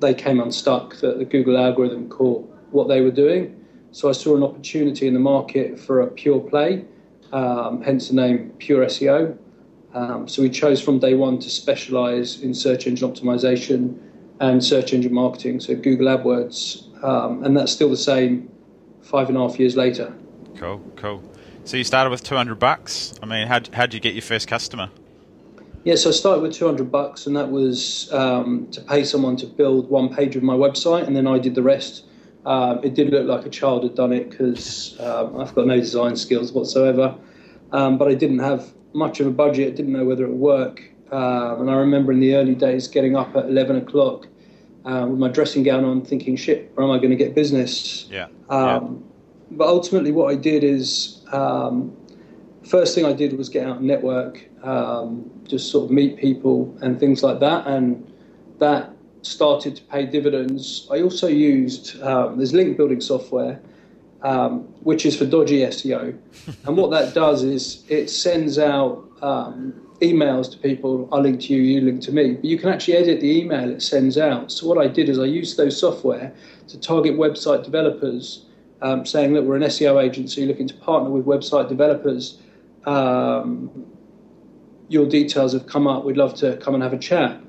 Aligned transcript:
they 0.00 0.14
came 0.14 0.40
unstuck. 0.40 0.96
That 0.96 1.18
the 1.18 1.24
Google 1.24 1.56
algorithm 1.56 2.08
caught 2.08 2.42
what 2.70 2.88
they 2.88 3.00
were 3.00 3.10
doing. 3.10 3.56
So 3.92 4.08
I 4.08 4.12
saw 4.12 4.36
an 4.36 4.42
opportunity 4.42 5.06
in 5.06 5.14
the 5.14 5.20
market 5.20 5.78
for 5.78 6.00
a 6.02 6.06
pure 6.06 6.40
play, 6.40 6.84
um, 7.32 7.82
hence 7.82 8.08
the 8.08 8.14
name 8.14 8.50
Pure 8.58 8.86
SEO. 8.86 9.36
Um, 9.94 10.28
so 10.28 10.42
we 10.42 10.50
chose 10.50 10.80
from 10.80 11.00
day 11.00 11.14
one 11.14 11.38
to 11.40 11.50
specialize 11.50 12.40
in 12.42 12.54
search 12.54 12.86
engine 12.86 13.10
optimization 13.10 13.98
and 14.38 14.64
search 14.64 14.94
engine 14.94 15.12
marketing, 15.12 15.60
so 15.60 15.74
Google 15.74 16.06
AdWords, 16.06 17.04
um, 17.04 17.44
and 17.44 17.56
that's 17.56 17.72
still 17.72 17.90
the 17.90 17.96
same 17.96 18.48
five 19.02 19.28
and 19.28 19.36
a 19.36 19.40
half 19.40 19.58
years 19.58 19.76
later. 19.76 20.14
Cool, 20.56 20.80
cool. 20.96 21.22
So 21.64 21.76
you 21.76 21.84
started 21.84 22.10
with 22.10 22.22
200 22.22 22.58
bucks. 22.58 23.14
I 23.22 23.26
mean, 23.26 23.46
how 23.46 23.60
how'd 23.72 23.92
you 23.92 24.00
get 24.00 24.14
your 24.14 24.22
first 24.22 24.48
customer? 24.48 24.90
Yeah, 25.84 25.94
so 25.94 26.10
I 26.10 26.12
started 26.12 26.42
with 26.42 26.52
200 26.54 26.90
bucks, 26.90 27.26
and 27.26 27.36
that 27.36 27.50
was 27.50 28.12
um, 28.12 28.68
to 28.70 28.80
pay 28.82 29.02
someone 29.02 29.36
to 29.36 29.46
build 29.46 29.90
one 29.90 30.14
page 30.14 30.36
of 30.36 30.42
my 30.42 30.54
website, 30.54 31.06
and 31.06 31.16
then 31.16 31.26
I 31.26 31.38
did 31.38 31.54
the 31.54 31.62
rest. 31.62 32.04
Um, 32.46 32.80
it 32.82 32.94
did 32.94 33.10
look 33.10 33.26
like 33.26 33.44
a 33.46 33.50
child 33.50 33.82
had 33.82 33.94
done 33.94 34.12
it 34.12 34.30
because 34.30 34.98
um, 35.00 35.38
I've 35.40 35.54
got 35.54 35.66
no 35.66 35.76
design 35.76 36.16
skills 36.16 36.52
whatsoever, 36.52 37.14
um, 37.72 37.98
but 37.98 38.08
I 38.08 38.14
didn't 38.14 38.38
have 38.38 38.72
much 38.94 39.20
of 39.20 39.26
a 39.26 39.30
budget. 39.30 39.76
Didn't 39.76 39.92
know 39.92 40.04
whether 40.04 40.24
it 40.24 40.30
would 40.30 40.38
work, 40.38 40.82
um, 41.12 41.60
and 41.60 41.70
I 41.70 41.74
remember 41.74 42.12
in 42.12 42.20
the 42.20 42.34
early 42.36 42.54
days 42.54 42.88
getting 42.88 43.16
up 43.16 43.36
at 43.36 43.46
11 43.46 43.76
o'clock 43.76 44.26
uh, 44.84 45.06
with 45.08 45.18
my 45.18 45.28
dressing 45.28 45.62
gown 45.62 45.84
on, 45.84 46.02
thinking, 46.02 46.36
shit, 46.36 46.70
where 46.74 46.86
am 46.86 46.92
I 46.92 46.98
going 46.98 47.10
to 47.10 47.16
get 47.16 47.34
business? 47.34 48.06
Yeah. 48.10 48.28
Um, 48.48 49.04
yeah. 49.50 49.56
But 49.56 49.68
ultimately, 49.68 50.12
what 50.12 50.32
I 50.32 50.36
did 50.36 50.64
is, 50.64 51.22
um, 51.32 51.96
first 52.64 52.94
thing 52.94 53.04
I 53.04 53.12
did 53.12 53.36
was 53.36 53.48
get 53.48 53.66
out 53.66 53.78
and 53.78 53.86
network, 53.86 54.48
um, 54.62 55.30
just 55.44 55.70
sort 55.70 55.86
of 55.86 55.90
meet 55.90 56.16
people 56.16 56.76
and 56.80 56.98
things 56.98 57.22
like 57.22 57.40
that. 57.40 57.66
And 57.66 58.10
that 58.58 58.94
started 59.22 59.76
to 59.76 59.82
pay 59.82 60.06
dividends. 60.06 60.86
I 60.90 61.02
also 61.02 61.26
used, 61.26 62.00
um, 62.02 62.36
there's 62.36 62.52
link 62.52 62.76
building 62.76 63.00
software. 63.00 63.60
Um, 64.22 64.64
which 64.82 65.06
is 65.06 65.16
for 65.16 65.24
dodgy 65.24 65.60
SEO, 65.60 66.14
and 66.66 66.76
what 66.76 66.90
that 66.90 67.14
does 67.14 67.42
is 67.42 67.86
it 67.88 68.10
sends 68.10 68.58
out 68.58 69.10
um, 69.22 69.72
emails 70.00 70.50
to 70.52 70.58
people. 70.58 71.08
I 71.12 71.18
link 71.18 71.40
to 71.42 71.54
you, 71.54 71.62
you 71.62 71.80
link 71.80 72.02
to 72.02 72.12
me. 72.12 72.34
But 72.34 72.44
you 72.44 72.58
can 72.58 72.68
actually 72.68 72.96
edit 72.96 73.20
the 73.20 73.30
email 73.30 73.70
it 73.70 73.82
sends 73.82 74.18
out. 74.18 74.50
So 74.50 74.66
what 74.66 74.78
I 74.78 74.88
did 74.88 75.08
is 75.08 75.18
I 75.18 75.24
used 75.24 75.56
those 75.56 75.78
software 75.78 76.34
to 76.68 76.78
target 76.78 77.16
website 77.16 77.64
developers, 77.64 78.46
um, 78.82 79.04
saying 79.04 79.34
that 79.34 79.42
we're 79.42 79.56
an 79.56 79.62
SEO 79.62 80.02
agency 80.02 80.46
looking 80.46 80.68
to 80.68 80.74
partner 80.74 81.10
with 81.10 81.26
website 81.26 81.68
developers. 81.68 82.38
Um, 82.86 83.86
your 84.88 85.06
details 85.06 85.52
have 85.52 85.66
come 85.66 85.86
up. 85.86 86.04
We'd 86.04 86.16
love 86.16 86.34
to 86.36 86.56
come 86.56 86.74
and 86.74 86.82
have 86.82 86.92
a 86.92 86.98
chat. 86.98 87.40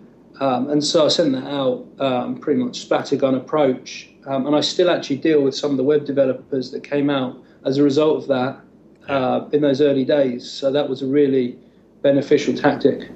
Um, 0.42 0.72
and 0.72 0.84
so 0.84 1.06
I 1.06 1.10
sent 1.10 1.34
that 1.34 1.46
out 1.46 1.86
um, 2.00 2.36
pretty 2.36 2.62
much 2.62 2.90
scattergun 2.90 3.38
approach. 3.38 4.10
Um, 4.26 4.48
and 4.48 4.56
I 4.56 4.62
still 4.62 4.90
actually 4.90 5.18
deal 5.18 5.44
with 5.44 5.56
some 5.56 5.70
of 5.70 5.78
the 5.78 5.84
web 5.84 6.04
developers 6.04 6.72
that 6.72 6.84
came 6.84 7.12
out 7.12 7.38
as 7.64 7.78
a 7.78 7.84
result 7.84 8.24
of 8.24 8.28
that 8.30 8.60
uh, 9.08 9.48
in 9.52 9.62
those 9.62 9.82
early 9.82 10.04
days. 10.04 10.50
So 10.50 10.72
that 10.72 10.90
was 10.90 11.04
a 11.04 11.06
really 11.06 11.60
beneficial 12.02 12.56
tactic. 12.56 13.12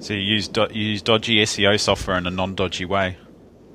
So 0.00 0.12
you 0.12 0.20
use 0.20 0.48
do- 0.48 0.66
you 0.72 0.86
use 0.86 1.02
dodgy 1.02 1.36
SEO 1.36 1.78
software 1.78 2.18
in 2.18 2.26
a 2.26 2.30
non-dodgy 2.30 2.84
way. 2.84 3.16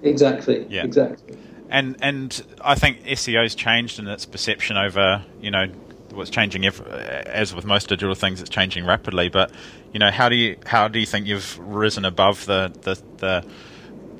Exactly. 0.03 0.65
Yeah. 0.69 0.83
Exactly. 0.83 1.37
And 1.69 1.95
and 2.01 2.43
I 2.59 2.75
think 2.75 3.03
SEO's 3.05 3.55
changed 3.55 3.99
in 3.99 4.07
its 4.07 4.25
perception 4.25 4.75
over 4.75 5.23
you 5.39 5.49
know 5.49 5.67
what's 6.11 6.29
changing 6.29 6.65
as 6.65 7.53
with 7.53 7.65
most 7.65 7.89
digital 7.89 8.15
things 8.15 8.41
it's 8.41 8.49
changing 8.49 8.85
rapidly 8.85 9.29
but 9.29 9.51
you 9.93 9.99
know 9.99 10.11
how 10.11 10.29
do 10.29 10.35
you 10.35 10.57
how 10.65 10.87
do 10.87 10.99
you 10.99 11.05
think 11.05 11.25
you've 11.25 11.57
risen 11.59 12.05
above 12.05 12.45
the 12.45 12.71
the, 12.81 13.01
the 13.17 13.45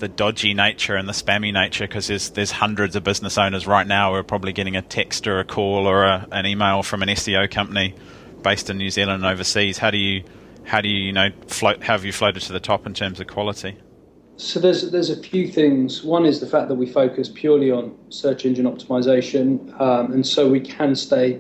the 0.02 0.08
dodgy 0.08 0.54
nature 0.54 0.96
and 0.96 1.08
the 1.08 1.14
spammy 1.14 1.54
nature 1.54 1.88
because 1.88 2.08
there's 2.08 2.32
there's 2.32 2.52
hundreds 2.52 2.96
of 2.96 3.04
business 3.04 3.38
owners 3.38 3.68
right 3.68 3.86
now 3.86 4.12
who 4.12 4.18
are 4.18 4.24
probably 4.24 4.52
getting 4.52 4.76
a 4.76 4.82
text 4.82 5.28
or 5.28 5.40
a 5.40 5.46
call 5.46 5.88
or 5.88 6.04
a, 6.04 6.28
an 6.32 6.46
email 6.46 6.82
from 6.82 7.04
an 7.04 7.10
SEO 7.10 7.50
company 7.50 7.94
based 8.42 8.70
in 8.70 8.78
New 8.78 8.90
Zealand 8.90 9.24
and 9.24 9.32
overseas. 9.32 9.78
How 9.78 9.92
do 9.92 9.98
you 9.98 10.24
how 10.64 10.82
do 10.82 10.90
you, 10.90 11.06
you 11.06 11.14
know 11.14 11.30
float? 11.48 11.84
Have 11.84 12.04
you 12.04 12.12
floated 12.12 12.42
to 12.44 12.54
the 12.54 12.60
top 12.60 12.86
in 12.88 12.94
terms 12.94 13.20
of 13.20 13.28
quality? 13.28 13.78
So 14.38 14.60
there's 14.60 14.90
there's 14.92 15.12
a 15.12 15.22
few 15.22 15.48
things. 15.48 16.04
One 16.04 16.26
is 16.26 16.40
the 16.40 16.48
fact 16.48 16.68
that 16.70 16.76
we 16.76 16.88
focus 16.88 17.30
purely 17.30 17.70
on 17.70 17.96
search 18.10 18.44
engine 18.44 18.66
optimization, 18.66 19.80
um, 19.80 20.12
and 20.12 20.26
so 20.26 20.50
we 20.50 20.60
can 20.60 20.96
stay 20.96 21.40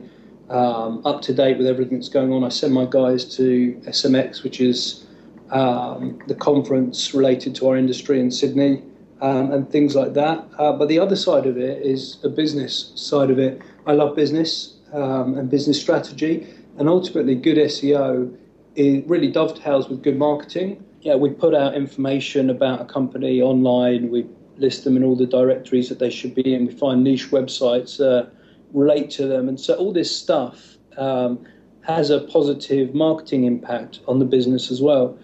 um, 0.51 1.01
up 1.05 1.21
to 1.23 1.33
date 1.33 1.57
with 1.57 1.67
everything 1.67 1.97
that's 1.97 2.09
going 2.09 2.31
on. 2.31 2.43
I 2.43 2.49
send 2.49 2.73
my 2.73 2.85
guys 2.85 3.25
to 3.37 3.73
SMX, 3.85 4.43
which 4.43 4.61
is 4.61 5.05
um, 5.49 6.21
the 6.27 6.35
conference 6.35 7.13
related 7.13 7.55
to 7.55 7.69
our 7.69 7.77
industry 7.77 8.19
in 8.19 8.29
Sydney, 8.29 8.83
um, 9.21 9.51
and 9.51 9.69
things 9.71 9.95
like 9.95 10.13
that. 10.13 10.47
Uh, 10.57 10.73
but 10.73 10.87
the 10.87 10.99
other 10.99 11.15
side 11.15 11.45
of 11.45 11.57
it 11.57 11.81
is 11.81 12.17
the 12.21 12.29
business 12.29 12.91
side 12.95 13.29
of 13.29 13.39
it. 13.39 13.61
I 13.87 13.93
love 13.93 14.15
business 14.15 14.75
um, 14.93 15.37
and 15.37 15.49
business 15.49 15.79
strategy, 15.81 16.47
and 16.77 16.87
ultimately, 16.87 17.35
good 17.35 17.57
SEO 17.57 18.37
it 18.75 19.07
really 19.07 19.29
dovetails 19.29 19.89
with 19.89 20.03
good 20.03 20.17
marketing. 20.17 20.83
Yeah, 21.01 21.15
we 21.15 21.29
put 21.29 21.53
out 21.53 21.75
information 21.75 22.49
about 22.49 22.81
a 22.81 22.85
company 22.85 23.41
online. 23.41 24.09
We 24.09 24.27
list 24.57 24.83
them 24.83 24.95
in 24.95 25.03
all 25.03 25.15
the 25.15 25.25
directories 25.25 25.89
that 25.89 25.99
they 25.99 26.09
should 26.09 26.35
be 26.35 26.53
in. 26.53 26.67
We 26.67 26.73
find 26.73 27.03
niche 27.03 27.31
websites, 27.31 27.99
uh, 27.99 28.29
relate 28.73 29.09
to 29.11 29.27
them, 29.27 29.47
and 29.47 29.59
so 29.59 29.75
all 29.75 29.91
this 29.91 30.15
stuff 30.15 30.77
um, 30.97 31.45
has 31.81 32.09
a 32.09 32.19
positive 32.21 32.93
marketing 32.93 33.45
impact 33.45 33.99
on 34.07 34.19
the 34.19 34.25
business 34.25 34.71
as 34.71 34.81
well. 34.81 35.17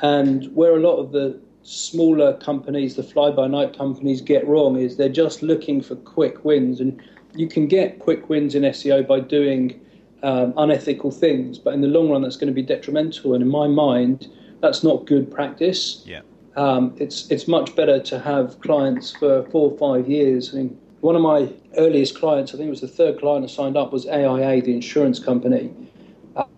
And 0.00 0.54
where 0.54 0.76
a 0.76 0.80
lot 0.80 0.96
of 0.96 1.12
the 1.12 1.40
smaller 1.62 2.36
companies, 2.38 2.96
the 2.96 3.02
fly-by-night 3.02 3.76
companies, 3.76 4.20
get 4.20 4.46
wrong 4.46 4.76
is 4.76 4.96
they're 4.96 5.08
just 5.08 5.42
looking 5.42 5.80
for 5.80 5.94
quick 5.96 6.44
wins, 6.44 6.80
and 6.80 7.00
you 7.34 7.48
can 7.48 7.66
get 7.66 7.98
quick 7.98 8.28
wins 8.28 8.54
in 8.54 8.62
SEO 8.62 9.06
by 9.06 9.20
doing 9.20 9.80
um, 10.22 10.54
unethical 10.56 11.10
things, 11.10 11.58
but 11.58 11.74
in 11.74 11.80
the 11.80 11.88
long 11.88 12.10
run, 12.10 12.22
that's 12.22 12.36
going 12.36 12.48
to 12.48 12.54
be 12.54 12.62
detrimental. 12.62 13.34
And 13.34 13.42
in 13.42 13.48
my 13.48 13.66
mind, 13.66 14.28
that's 14.60 14.82
not 14.84 15.06
good 15.06 15.30
practice. 15.30 16.02
Yeah. 16.06 16.20
Um, 16.54 16.94
it's 16.98 17.30
it's 17.30 17.48
much 17.48 17.74
better 17.74 17.98
to 18.00 18.18
have 18.18 18.60
clients 18.60 19.16
for 19.16 19.42
four 19.50 19.70
or 19.70 19.78
five 19.78 20.08
years. 20.08 20.52
Mean, 20.52 20.78
one 21.02 21.16
of 21.16 21.20
my 21.20 21.52
earliest 21.76 22.16
clients, 22.16 22.54
I 22.54 22.56
think 22.56 22.68
it 22.68 22.70
was 22.70 22.80
the 22.80 22.86
third 22.86 23.18
client 23.18 23.44
I 23.44 23.48
signed 23.48 23.76
up, 23.76 23.92
was 23.92 24.06
AIA, 24.06 24.62
the 24.62 24.72
insurance 24.72 25.18
company, 25.18 25.74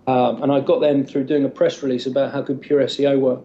um, 0.07 0.43
and 0.43 0.53
I 0.53 0.61
got 0.61 0.81
them 0.81 1.07
through 1.07 1.25
doing 1.25 1.47
a 1.47 1.49
press 1.49 1.83
release 1.83 2.05
about 2.05 2.31
how 2.31 2.43
good 2.43 2.61
Pure 2.61 2.83
SEO 2.83 3.19
were. 3.21 3.41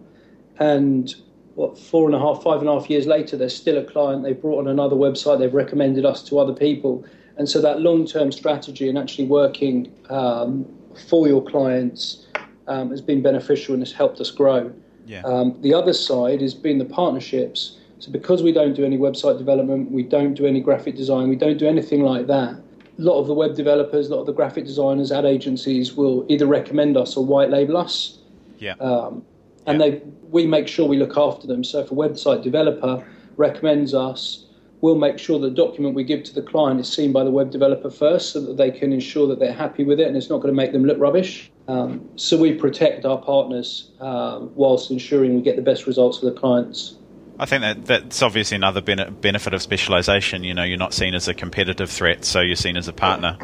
And 0.58 1.14
what 1.54 1.78
four 1.78 2.04
and 2.04 2.14
a 2.14 2.18
half, 2.18 2.42
five 2.42 2.60
and 2.60 2.68
a 2.68 2.72
half 2.72 2.90
years 2.90 3.06
later, 3.06 3.38
they're 3.38 3.48
still 3.48 3.78
a 3.78 3.84
client. 3.84 4.24
They've 4.24 4.40
brought 4.40 4.58
on 4.58 4.68
another 4.68 4.94
website. 4.94 5.38
They've 5.38 5.52
recommended 5.52 6.04
us 6.04 6.22
to 6.24 6.38
other 6.38 6.52
people. 6.52 7.02
And 7.38 7.48
so 7.48 7.62
that 7.62 7.80
long 7.80 8.06
term 8.06 8.30
strategy 8.30 8.86
and 8.86 8.98
actually 8.98 9.24
working 9.24 9.90
um, 10.10 10.66
for 11.08 11.26
your 11.26 11.42
clients 11.42 12.26
um, 12.68 12.90
has 12.90 13.00
been 13.00 13.22
beneficial 13.22 13.72
and 13.72 13.82
has 13.82 13.92
helped 13.92 14.20
us 14.20 14.30
grow. 14.30 14.70
Yeah. 15.06 15.22
Um, 15.22 15.56
the 15.62 15.72
other 15.72 15.94
side 15.94 16.42
has 16.42 16.52
been 16.52 16.76
the 16.76 16.84
partnerships. 16.84 17.78
So 18.00 18.10
because 18.10 18.42
we 18.42 18.50
don't 18.50 18.72
do 18.72 18.84
any 18.84 18.96
website 18.96 19.36
development, 19.36 19.90
we 19.90 20.02
don't 20.02 20.32
do 20.32 20.46
any 20.46 20.60
graphic 20.60 20.96
design, 20.96 21.28
we 21.28 21.36
don't 21.36 21.58
do 21.58 21.68
anything 21.68 22.02
like 22.02 22.26
that. 22.28 22.54
A 22.54 23.02
lot 23.02 23.20
of 23.20 23.26
the 23.26 23.34
web 23.34 23.54
developers, 23.54 24.08
a 24.08 24.14
lot 24.14 24.20
of 24.20 24.26
the 24.26 24.32
graphic 24.32 24.64
designers, 24.64 25.12
ad 25.12 25.26
agencies 25.26 25.94
will 25.94 26.24
either 26.28 26.46
recommend 26.46 26.96
us 26.96 27.16
or 27.16 27.24
white 27.24 27.50
label 27.50 27.76
us. 27.76 28.18
Yeah. 28.58 28.72
Um, 28.80 29.22
and 29.66 29.80
yeah. 29.80 29.90
they, 29.90 30.02
we 30.30 30.46
make 30.46 30.66
sure 30.66 30.88
we 30.88 30.96
look 30.96 31.16
after 31.18 31.46
them. 31.46 31.62
So 31.62 31.80
if 31.80 31.90
a 31.90 31.94
website 31.94 32.42
developer 32.42 33.06
recommends 33.36 33.92
us, 33.92 34.46
we'll 34.80 34.96
make 34.96 35.18
sure 35.18 35.38
the 35.38 35.50
document 35.50 35.94
we 35.94 36.04
give 36.04 36.24
to 36.24 36.34
the 36.34 36.42
client 36.42 36.80
is 36.80 36.90
seen 36.90 37.12
by 37.12 37.22
the 37.22 37.30
web 37.30 37.50
developer 37.50 37.90
first 37.90 38.32
so 38.32 38.40
that 38.40 38.56
they 38.56 38.70
can 38.70 38.94
ensure 38.94 39.28
that 39.28 39.38
they're 39.38 39.52
happy 39.52 39.84
with 39.84 40.00
it 40.00 40.06
and 40.06 40.16
it's 40.16 40.30
not 40.30 40.38
going 40.38 40.52
to 40.52 40.56
make 40.56 40.72
them 40.72 40.84
look 40.84 40.98
rubbish. 40.98 41.50
Um, 41.68 42.08
so 42.16 42.38
we 42.38 42.54
protect 42.54 43.04
our 43.04 43.18
partners 43.18 43.90
uh, 44.00 44.40
whilst 44.54 44.90
ensuring 44.90 45.34
we 45.34 45.42
get 45.42 45.56
the 45.56 45.62
best 45.62 45.86
results 45.86 46.18
for 46.18 46.26
the 46.26 46.32
clients. 46.32 46.96
I 47.40 47.46
think 47.46 47.62
that 47.62 47.86
that's 47.86 48.22
obviously 48.22 48.56
another 48.56 48.82
benefit 48.82 49.54
of 49.54 49.62
specialization. 49.62 50.44
You 50.44 50.52
know, 50.52 50.62
you're 50.62 50.76
not 50.76 50.92
seen 50.92 51.14
as 51.14 51.26
a 51.26 51.32
competitive 51.32 51.88
threat, 51.88 52.26
so 52.26 52.40
you're 52.42 52.54
seen 52.54 52.76
as 52.76 52.86
a 52.86 52.92
partner. 52.92 53.38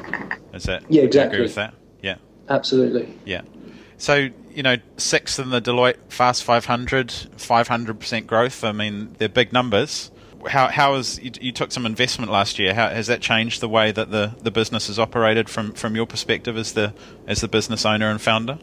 Is 0.53 0.65
that? 0.65 0.85
Yeah, 0.91 1.03
exactly. 1.03 1.37
agree 1.37 1.47
with 1.47 1.55
that? 1.55 1.73
Yeah. 2.03 2.17
Absolutely. 2.49 3.17
Yeah. 3.25 3.41
So 3.97 4.29
you 4.57 4.63
know, 4.63 4.77
sixth 4.99 5.39
in 5.39 5.49
the 5.49 5.63
Deloitte 5.63 5.97
Fast 6.09 6.45
500, 6.45 7.09
500% 7.09 8.27
growth. 8.27 8.65
I 8.65 8.73
mean, 8.73 9.15
they're 9.19 9.29
big 9.29 9.53
numbers. 9.53 10.11
How 10.47 10.69
how 10.69 10.95
is 10.95 11.19
you, 11.19 11.31
you, 11.41 11.53
took 11.53 11.73
some 11.73 11.87
investment 11.87 12.31
last 12.31 12.59
year? 12.59 12.75
How 12.75 12.91
has 12.91 13.07
that 13.07 13.21
changed 13.23 13.61
the 13.61 13.69
way 13.69 13.93
that 13.93 14.11
the, 14.11 14.35
the 14.43 14.51
business 14.51 14.91
is 14.91 14.99
operated 14.99 15.49
from, 15.49 15.73
from 15.73 15.97
your 15.97 16.07
perspective 16.07 16.57
as 16.57 16.75
the 16.75 16.93
as 17.27 17.41
the 17.41 17.49
business 17.49 17.87
owner 17.87 18.11
and 18.11 18.21
founder? 18.21 18.59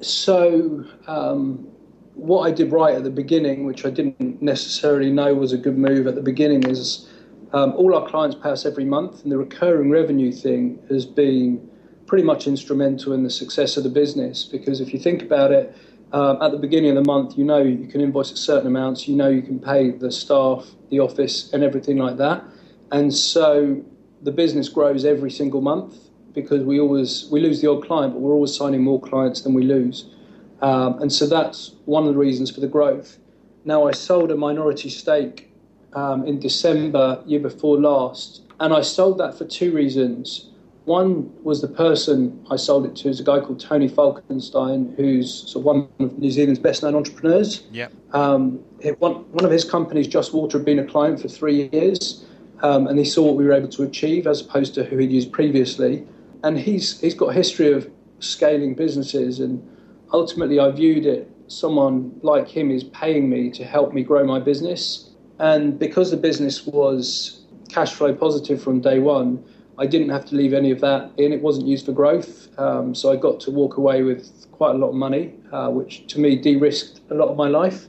So, 0.00 0.84
um, 1.06 1.68
what 2.14 2.42
I 2.42 2.50
did 2.50 2.72
right 2.72 2.94
at 2.94 3.04
the 3.04 3.10
beginning, 3.10 3.64
which 3.64 3.84
I 3.84 3.90
didn't 3.90 4.40
necessarily 4.40 5.10
know 5.10 5.34
was 5.34 5.52
a 5.52 5.58
good 5.58 5.76
move 5.76 6.06
at 6.06 6.14
the 6.14 6.22
beginning, 6.22 6.64
is 6.64 7.08
um, 7.52 7.72
all 7.72 7.94
our 7.94 8.08
clients 8.08 8.36
pay 8.36 8.50
us 8.50 8.64
every 8.64 8.84
month, 8.84 9.22
and 9.22 9.32
the 9.32 9.38
recurring 9.38 9.90
revenue 9.90 10.32
thing 10.32 10.80
has 10.88 11.06
been 11.06 11.68
pretty 12.06 12.24
much 12.24 12.46
instrumental 12.46 13.12
in 13.12 13.22
the 13.22 13.30
success 13.30 13.76
of 13.76 13.84
the 13.84 13.90
business. 13.90 14.44
Because 14.44 14.80
if 14.80 14.92
you 14.92 14.98
think 14.98 15.22
about 15.22 15.52
it, 15.52 15.76
um, 16.12 16.40
at 16.40 16.52
the 16.52 16.58
beginning 16.58 16.96
of 16.96 17.04
the 17.04 17.10
month, 17.10 17.36
you 17.36 17.44
know 17.44 17.58
you 17.62 17.88
can 17.88 18.00
invoice 18.00 18.30
a 18.30 18.36
certain 18.36 18.68
amounts, 18.68 19.08
you 19.08 19.16
know 19.16 19.28
you 19.28 19.42
can 19.42 19.58
pay 19.58 19.90
the 19.90 20.12
staff, 20.12 20.66
the 20.90 21.00
office, 21.00 21.52
and 21.52 21.64
everything 21.64 21.96
like 21.96 22.16
that. 22.18 22.44
And 22.92 23.12
so 23.12 23.82
the 24.22 24.30
business 24.30 24.68
grows 24.68 25.04
every 25.04 25.30
single 25.30 25.60
month 25.60 25.96
because 26.32 26.62
we 26.62 26.78
always 26.78 27.28
we 27.30 27.40
lose 27.40 27.60
the 27.60 27.70
odd 27.70 27.84
client, 27.84 28.12
but 28.12 28.20
we're 28.20 28.32
always 28.32 28.54
signing 28.54 28.82
more 28.82 29.00
clients 29.00 29.40
than 29.42 29.54
we 29.54 29.64
lose. 29.64 30.13
Um, 30.62 31.00
and 31.02 31.12
so 31.12 31.26
that's 31.26 31.74
one 31.84 32.06
of 32.06 32.12
the 32.14 32.18
reasons 32.18 32.50
for 32.50 32.60
the 32.60 32.68
growth. 32.68 33.18
Now, 33.64 33.86
I 33.88 33.92
sold 33.92 34.30
a 34.30 34.36
minority 34.36 34.90
stake 34.90 35.50
um, 35.94 36.26
in 36.26 36.38
December, 36.38 37.22
year 37.26 37.40
before 37.40 37.78
last, 37.80 38.42
and 38.60 38.72
I 38.72 38.82
sold 38.82 39.18
that 39.18 39.36
for 39.36 39.44
two 39.44 39.72
reasons. 39.72 40.50
One 40.84 41.32
was 41.42 41.62
the 41.62 41.68
person 41.68 42.44
I 42.50 42.56
sold 42.56 42.84
it 42.84 42.94
to 42.96 43.08
is 43.08 43.18
a 43.18 43.24
guy 43.24 43.40
called 43.40 43.58
Tony 43.58 43.88
Falkenstein, 43.88 44.94
who's 44.96 45.32
sort 45.50 45.62
of 45.62 45.64
one 45.64 45.88
of 45.98 46.18
New 46.18 46.30
Zealand's 46.30 46.60
best 46.60 46.82
known 46.82 46.94
entrepreneurs. 46.94 47.64
Yeah. 47.72 47.88
Um, 48.12 48.62
one, 48.98 49.14
one 49.32 49.46
of 49.46 49.50
his 49.50 49.64
companies, 49.64 50.06
Just 50.06 50.34
Water, 50.34 50.58
had 50.58 50.64
been 50.66 50.78
a 50.78 50.84
client 50.84 51.20
for 51.20 51.28
three 51.28 51.70
years, 51.72 52.26
um, 52.62 52.86
and 52.86 52.98
he 52.98 53.04
saw 53.04 53.22
what 53.22 53.36
we 53.36 53.44
were 53.44 53.54
able 53.54 53.68
to 53.68 53.82
achieve 53.82 54.26
as 54.26 54.42
opposed 54.42 54.74
to 54.74 54.84
who 54.84 54.98
he'd 54.98 55.10
used 55.10 55.32
previously. 55.32 56.06
And 56.42 56.58
he's 56.58 57.00
he's 57.00 57.14
got 57.14 57.30
a 57.30 57.32
history 57.32 57.72
of 57.72 57.90
scaling 58.18 58.74
businesses, 58.74 59.40
and 59.40 59.66
ultimately 60.12 60.58
I 60.58 60.70
viewed 60.70 61.06
it 61.06 61.30
someone 61.46 62.18
like 62.22 62.48
him 62.48 62.70
is 62.70 62.84
paying 62.84 63.28
me 63.28 63.50
to 63.50 63.64
help 63.64 63.92
me 63.92 64.02
grow 64.02 64.24
my 64.24 64.40
business, 64.40 65.10
and 65.38 65.78
because 65.78 66.10
the 66.10 66.16
business 66.16 66.66
was 66.66 67.44
cash 67.68 67.92
flow 67.92 68.14
positive 68.14 68.62
from 68.62 68.80
day 68.80 68.98
one 68.98 69.44
I 69.78 69.86
didn't 69.86 70.10
have 70.10 70.24
to 70.26 70.36
leave 70.36 70.52
any 70.52 70.70
of 70.70 70.80
that 70.80 71.10
in. 71.16 71.32
It 71.32 71.42
wasn't 71.42 71.66
used 71.66 71.86
for 71.86 71.92
growth, 71.92 72.48
um, 72.58 72.94
so 72.94 73.10
I 73.10 73.16
got 73.16 73.40
to 73.40 73.50
walk 73.50 73.76
away 73.76 74.02
with 74.02 74.46
quite 74.52 74.74
a 74.74 74.78
lot 74.78 74.90
of 74.90 74.94
money, 74.94 75.34
uh, 75.52 75.68
which 75.68 76.06
to 76.08 76.20
me 76.20 76.36
de-risked 76.36 77.00
a 77.10 77.14
lot 77.14 77.28
of 77.28 77.36
my 77.36 77.48
life. 77.48 77.88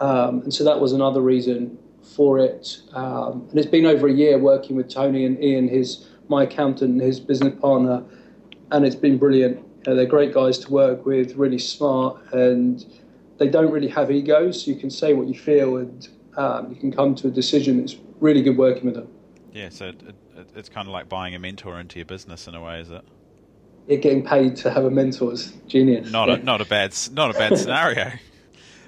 Um, 0.00 0.40
and 0.42 0.54
so 0.54 0.64
that 0.64 0.80
was 0.80 0.92
another 0.92 1.20
reason 1.20 1.78
for 2.14 2.38
it. 2.38 2.80
Um, 2.92 3.46
and 3.50 3.58
it's 3.58 3.68
been 3.68 3.86
over 3.86 4.06
a 4.06 4.12
year 4.12 4.38
working 4.38 4.76
with 4.76 4.88
Tony 4.88 5.24
and 5.26 5.42
Ian, 5.42 5.68
his 5.68 6.08
my 6.28 6.44
accountant, 6.44 7.02
his 7.02 7.18
business 7.18 7.58
partner, 7.60 8.04
and 8.70 8.86
it's 8.86 8.94
been 8.94 9.18
brilliant. 9.18 9.66
Know, 9.86 9.94
they're 9.96 10.06
great 10.06 10.34
guys 10.34 10.58
to 10.58 10.70
work 10.70 11.06
with, 11.06 11.36
really 11.36 11.58
smart, 11.58 12.20
and 12.32 12.84
they 13.38 13.48
don't 13.48 13.70
really 13.70 13.88
have 13.88 14.10
egos. 14.10 14.64
So 14.64 14.70
you 14.70 14.76
can 14.76 14.90
say 14.90 15.14
what 15.14 15.26
you 15.26 15.34
feel, 15.34 15.78
and 15.78 16.08
um, 16.36 16.70
you 16.70 16.76
can 16.76 16.92
come 16.92 17.14
to 17.16 17.28
a 17.28 17.30
decision. 17.30 17.80
It's 17.80 17.96
really 18.20 18.42
good 18.42 18.58
working 18.58 18.84
with 18.84 18.94
them. 18.94 19.08
Yeah, 19.52 19.70
so 19.70 19.86
it, 19.86 20.02
it, 20.36 20.50
it's 20.54 20.68
kind 20.68 20.86
of 20.86 20.92
like 20.92 21.08
buying 21.08 21.34
a 21.34 21.38
mentor 21.38 21.80
into 21.80 21.98
your 21.98 22.06
business 22.06 22.46
in 22.46 22.54
a 22.54 22.62
way, 22.62 22.80
is 22.80 22.90
it? 22.90 23.02
Yeah, 23.86 23.96
getting 23.96 24.24
paid 24.24 24.56
to 24.56 24.70
have 24.70 24.84
a 24.84 24.90
mentor 24.90 25.32
is 25.32 25.52
genius. 25.66 26.12
Not 26.12 26.28
a 26.28 26.36
not 26.44 26.60
a 26.60 26.64
bad 26.64 26.94
not 27.12 27.34
a 27.34 27.38
bad 27.38 27.58
scenario. 27.58 28.12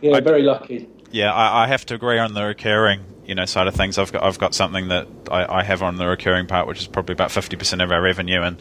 yeah, 0.00 0.16
I, 0.16 0.20
very 0.20 0.42
lucky. 0.42 0.88
Yeah, 1.12 1.32
I, 1.32 1.64
I, 1.64 1.66
have 1.68 1.84
to 1.86 1.94
agree 1.94 2.18
on 2.18 2.32
the 2.32 2.42
recurring 2.42 3.04
you 3.26 3.34
know 3.34 3.44
side 3.44 3.66
of 3.66 3.74
things. 3.74 3.98
I've 3.98 4.12
got 4.12 4.22
I've 4.22 4.38
got 4.38 4.54
something 4.54 4.88
that 4.88 5.06
I, 5.30 5.58
I 5.58 5.62
have 5.62 5.82
on 5.82 5.96
the 5.96 6.06
recurring 6.06 6.46
part, 6.46 6.66
which 6.66 6.80
is 6.80 6.86
probably 6.86 7.12
about 7.12 7.30
fifty 7.30 7.56
percent 7.56 7.82
of 7.82 7.92
our 7.92 8.00
revenue, 8.00 8.42
and 8.42 8.56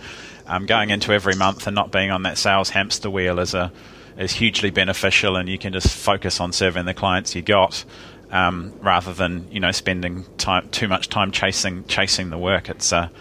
um, 0.47 0.65
going 0.65 0.89
into 0.89 1.13
every 1.13 1.35
month 1.35 1.67
and 1.67 1.75
not 1.75 1.91
being 1.91 2.11
on 2.11 2.23
that 2.23 2.37
sales 2.37 2.69
hamster 2.69 3.09
wheel 3.09 3.39
is 3.39 3.53
a 3.53 3.71
is 4.17 4.33
hugely 4.33 4.69
beneficial, 4.69 5.35
and 5.35 5.49
you 5.49 5.57
can 5.57 5.73
just 5.73 5.87
focus 5.95 6.39
on 6.39 6.51
serving 6.51 6.85
the 6.85 6.93
clients 6.93 7.35
you 7.35 7.41
got 7.41 7.83
um, 8.31 8.73
rather 8.81 9.13
than 9.13 9.47
you 9.51 9.59
know 9.59 9.71
spending 9.71 10.25
time 10.37 10.69
too 10.69 10.87
much 10.87 11.09
time 11.09 11.31
chasing 11.31 11.85
chasing 11.85 12.29
the 12.29 12.37
work. 12.37 12.69
It's 12.69 12.91
a 12.91 13.11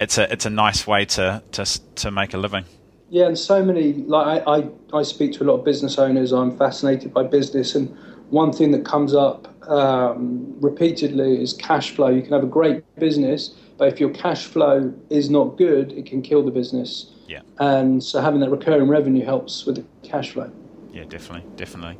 it's 0.00 0.18
a 0.18 0.30
it's 0.32 0.46
a 0.46 0.50
nice 0.50 0.86
way 0.86 1.04
to 1.06 1.42
to 1.52 1.80
to 1.96 2.10
make 2.10 2.34
a 2.34 2.38
living. 2.38 2.64
Yeah, 3.08 3.26
and 3.26 3.38
so 3.38 3.64
many 3.64 3.92
like 3.92 4.46
I, 4.46 4.58
I, 4.58 4.68
I 4.98 5.02
speak 5.02 5.32
to 5.34 5.44
a 5.44 5.46
lot 5.46 5.54
of 5.54 5.64
business 5.64 5.98
owners. 5.98 6.32
I'm 6.32 6.56
fascinated 6.56 7.14
by 7.14 7.22
business, 7.22 7.74
and 7.74 7.96
one 8.30 8.52
thing 8.52 8.70
that 8.72 8.84
comes 8.84 9.14
up 9.14 9.48
um, 9.68 10.54
repeatedly 10.60 11.42
is 11.42 11.52
cash 11.52 11.90
flow. 11.90 12.08
You 12.08 12.22
can 12.22 12.32
have 12.32 12.42
a 12.42 12.48
great 12.48 12.82
business, 12.96 13.54
but 13.78 13.88
if 13.88 14.00
your 14.00 14.10
cash 14.10 14.46
flow 14.46 14.92
is 15.10 15.30
not 15.30 15.56
good, 15.56 15.92
it 15.92 16.06
can 16.06 16.22
kill 16.22 16.44
the 16.44 16.50
business. 16.50 17.12
Yeah. 17.28 17.42
And 17.58 18.02
so 18.02 18.20
having 18.20 18.40
that 18.40 18.50
recurring 18.50 18.88
revenue 18.88 19.24
helps 19.24 19.66
with 19.66 19.76
the 19.76 19.84
cash 20.08 20.32
flow. 20.32 20.50
Yeah, 20.92 21.04
definitely, 21.04 21.48
definitely. 21.56 21.98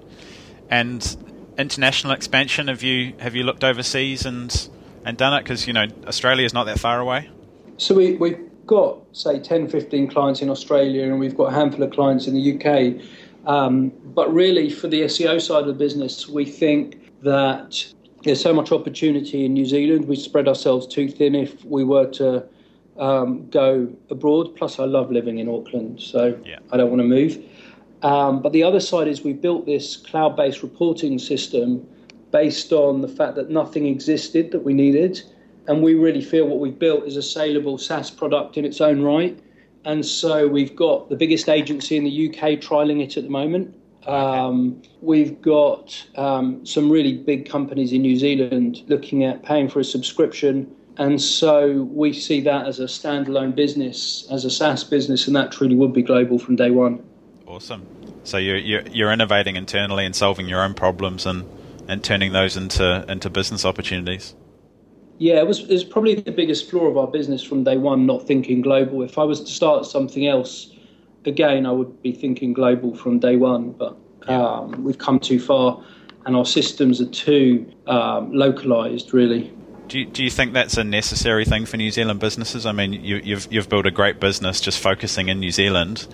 And 0.70 1.16
international 1.58 2.12
expansion? 2.12 2.68
Have 2.68 2.82
you 2.82 3.14
have 3.18 3.34
you 3.34 3.42
looked 3.42 3.64
overseas 3.64 4.26
and 4.26 4.68
and 5.04 5.16
done 5.16 5.34
it? 5.34 5.42
Because 5.42 5.66
you 5.66 5.72
know 5.72 5.86
Australia 6.06 6.44
is 6.44 6.54
not 6.54 6.64
that 6.64 6.78
far 6.78 7.00
away. 7.00 7.30
So 7.76 7.94
we 7.94 8.16
we've 8.16 8.40
got 8.66 8.98
say 9.12 9.38
10, 9.38 9.68
15 9.68 10.08
clients 10.08 10.42
in 10.42 10.50
Australia, 10.50 11.04
and 11.04 11.20
we've 11.20 11.36
got 11.36 11.52
a 11.52 11.54
handful 11.54 11.82
of 11.82 11.92
clients 11.92 12.26
in 12.26 12.34
the 12.34 12.54
UK. 12.54 13.02
Um, 13.46 13.92
but 14.04 14.32
really, 14.32 14.68
for 14.70 14.88
the 14.88 15.02
SEO 15.02 15.40
side 15.40 15.60
of 15.60 15.66
the 15.66 15.72
business, 15.72 16.28
we 16.28 16.44
think 16.44 17.22
that 17.22 17.84
there's 18.24 18.40
so 18.40 18.52
much 18.52 18.72
opportunity 18.72 19.44
in 19.44 19.54
New 19.54 19.66
Zealand. 19.66 20.06
We 20.06 20.16
spread 20.16 20.48
ourselves 20.48 20.86
too 20.86 21.08
thin 21.08 21.34
if 21.34 21.64
we 21.64 21.84
were 21.84 22.10
to 22.12 22.44
um, 22.98 23.48
go 23.50 23.88
abroad. 24.10 24.56
Plus, 24.56 24.80
I 24.80 24.84
love 24.84 25.12
living 25.12 25.38
in 25.38 25.48
Auckland, 25.48 26.00
so 26.00 26.38
yeah. 26.44 26.58
I 26.72 26.76
don't 26.76 26.90
want 26.90 27.00
to 27.02 27.08
move. 27.08 27.38
Um, 28.02 28.42
but 28.42 28.52
the 28.52 28.62
other 28.62 28.80
side 28.80 29.08
is 29.08 29.22
we 29.22 29.32
built 29.32 29.64
this 29.64 29.96
cloud 29.96 30.36
based 30.36 30.62
reporting 30.62 31.18
system 31.18 31.86
based 32.32 32.72
on 32.72 33.00
the 33.00 33.08
fact 33.08 33.36
that 33.36 33.48
nothing 33.48 33.86
existed 33.86 34.50
that 34.50 34.60
we 34.60 34.74
needed. 34.74 35.22
And 35.68 35.82
we 35.82 35.94
really 35.94 36.20
feel 36.20 36.46
what 36.46 36.58
we've 36.58 36.78
built 36.78 37.04
is 37.06 37.16
a 37.16 37.22
saleable 37.22 37.78
SaaS 37.78 38.10
product 38.10 38.56
in 38.56 38.64
its 38.64 38.80
own 38.80 39.02
right. 39.02 39.38
And 39.86 40.04
so 40.04 40.48
we've 40.48 40.74
got 40.74 41.08
the 41.08 41.14
biggest 41.14 41.48
agency 41.48 41.96
in 41.96 42.02
the 42.02 42.28
UK 42.28 42.58
trialing 42.60 43.02
it 43.04 43.16
at 43.16 43.22
the 43.22 43.30
moment. 43.30 43.72
Um, 44.04 44.82
we've 45.00 45.40
got 45.40 46.04
um, 46.16 46.66
some 46.66 46.90
really 46.90 47.16
big 47.16 47.48
companies 47.48 47.92
in 47.92 48.02
New 48.02 48.16
Zealand 48.16 48.82
looking 48.88 49.22
at 49.22 49.44
paying 49.44 49.68
for 49.68 49.78
a 49.78 49.84
subscription. 49.84 50.74
And 50.96 51.22
so 51.22 51.84
we 51.84 52.12
see 52.12 52.40
that 52.40 52.66
as 52.66 52.80
a 52.80 52.86
standalone 52.86 53.54
business, 53.54 54.26
as 54.28 54.44
a 54.44 54.50
SaaS 54.50 54.82
business, 54.82 55.28
and 55.28 55.36
that 55.36 55.52
truly 55.52 55.76
would 55.76 55.92
be 55.92 56.02
global 56.02 56.40
from 56.40 56.56
day 56.56 56.72
one. 56.72 57.00
Awesome. 57.46 57.86
So 58.24 58.38
you're, 58.38 58.56
you're, 58.56 58.82
you're 58.88 59.12
innovating 59.12 59.54
internally 59.54 60.04
and 60.04 60.16
solving 60.16 60.48
your 60.48 60.62
own 60.62 60.74
problems 60.74 61.26
and, 61.26 61.44
and 61.86 62.02
turning 62.02 62.32
those 62.32 62.56
into 62.56 63.04
into 63.08 63.30
business 63.30 63.64
opportunities. 63.64 64.34
Yeah, 65.18 65.36
it 65.36 65.46
was, 65.46 65.60
it 65.60 65.70
was 65.70 65.84
probably 65.84 66.14
the 66.14 66.32
biggest 66.32 66.68
flaw 66.70 66.86
of 66.86 66.96
our 66.96 67.06
business 67.06 67.42
from 67.42 67.64
day 67.64 67.78
one, 67.78 68.04
not 68.04 68.26
thinking 68.26 68.60
global. 68.60 69.02
If 69.02 69.18
I 69.18 69.24
was 69.24 69.40
to 69.40 69.50
start 69.50 69.86
something 69.86 70.26
else, 70.26 70.72
again, 71.24 71.66
I 71.66 71.72
would 71.72 72.02
be 72.02 72.12
thinking 72.12 72.52
global 72.52 72.94
from 72.94 73.18
day 73.18 73.36
one. 73.36 73.72
But 73.72 73.96
um, 74.28 74.84
we've 74.84 74.98
come 74.98 75.18
too 75.18 75.40
far, 75.40 75.82
and 76.26 76.36
our 76.36 76.44
systems 76.44 77.00
are 77.00 77.06
too 77.06 77.70
um, 77.86 78.32
localized, 78.32 79.14
really. 79.14 79.52
Do 79.88 80.00
you, 80.00 80.06
do 80.06 80.24
you 80.24 80.30
think 80.30 80.52
that's 80.52 80.76
a 80.76 80.84
necessary 80.84 81.44
thing 81.44 81.64
for 81.64 81.76
New 81.76 81.90
Zealand 81.90 82.18
businesses? 82.18 82.66
I 82.66 82.72
mean, 82.72 82.92
you, 82.92 83.20
you've 83.22 83.46
you've 83.50 83.68
built 83.68 83.86
a 83.86 83.90
great 83.90 84.18
business 84.18 84.60
just 84.60 84.80
focusing 84.80 85.28
in 85.28 85.38
New 85.38 85.52
Zealand. 85.52 86.08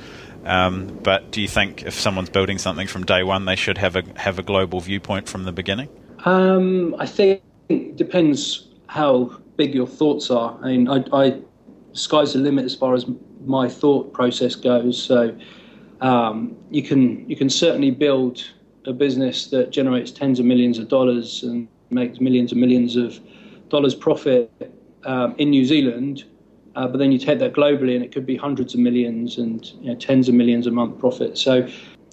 Um, 0.44 0.98
but 1.02 1.30
do 1.30 1.40
you 1.40 1.48
think 1.48 1.82
if 1.84 1.94
someone's 1.94 2.28
building 2.28 2.58
something 2.58 2.86
from 2.86 3.04
day 3.04 3.22
one, 3.22 3.46
they 3.46 3.56
should 3.56 3.78
have 3.78 3.96
a 3.96 4.04
have 4.16 4.38
a 4.38 4.42
global 4.42 4.80
viewpoint 4.80 5.28
from 5.28 5.44
the 5.44 5.52
beginning? 5.52 5.88
Um, 6.24 6.94
I 6.98 7.06
think 7.06 7.42
it 7.68 7.96
depends 7.96 8.68
how 8.92 9.34
big 9.56 9.74
your 9.74 9.86
thoughts 9.86 10.30
are. 10.30 10.58
I 10.62 10.66
mean, 10.68 10.86
I, 10.86 11.02
I 11.14 11.40
sky's 11.94 12.34
the 12.34 12.40
limit 12.40 12.66
as 12.66 12.74
far 12.74 12.92
as 12.94 13.06
my 13.46 13.66
thought 13.66 14.12
process 14.12 14.54
goes. 14.54 15.02
So 15.02 15.34
um, 16.02 16.54
you 16.70 16.82
can 16.82 17.28
you 17.28 17.34
can 17.34 17.48
certainly 17.48 17.90
build 17.90 18.44
a 18.84 18.92
business 18.92 19.46
that 19.46 19.70
generates 19.70 20.10
tens 20.10 20.38
of 20.38 20.44
millions 20.44 20.78
of 20.78 20.88
dollars 20.88 21.42
and 21.42 21.68
makes 21.88 22.20
millions 22.20 22.52
and 22.52 22.60
millions 22.60 22.96
of 22.96 23.18
dollars 23.70 23.94
profit 23.94 24.50
um, 25.04 25.34
in 25.38 25.48
New 25.48 25.64
Zealand, 25.64 26.24
uh, 26.76 26.86
but 26.86 26.98
then 26.98 27.12
you 27.12 27.18
take 27.18 27.38
that 27.38 27.54
globally 27.54 27.94
and 27.94 28.04
it 28.04 28.12
could 28.12 28.26
be 28.26 28.36
hundreds 28.36 28.74
of 28.74 28.80
millions 28.80 29.38
and 29.38 29.72
you 29.80 29.90
know, 29.90 29.94
tens 29.94 30.28
of 30.28 30.34
millions 30.34 30.66
a 30.66 30.70
month 30.70 30.98
profit. 30.98 31.38
So 31.38 31.66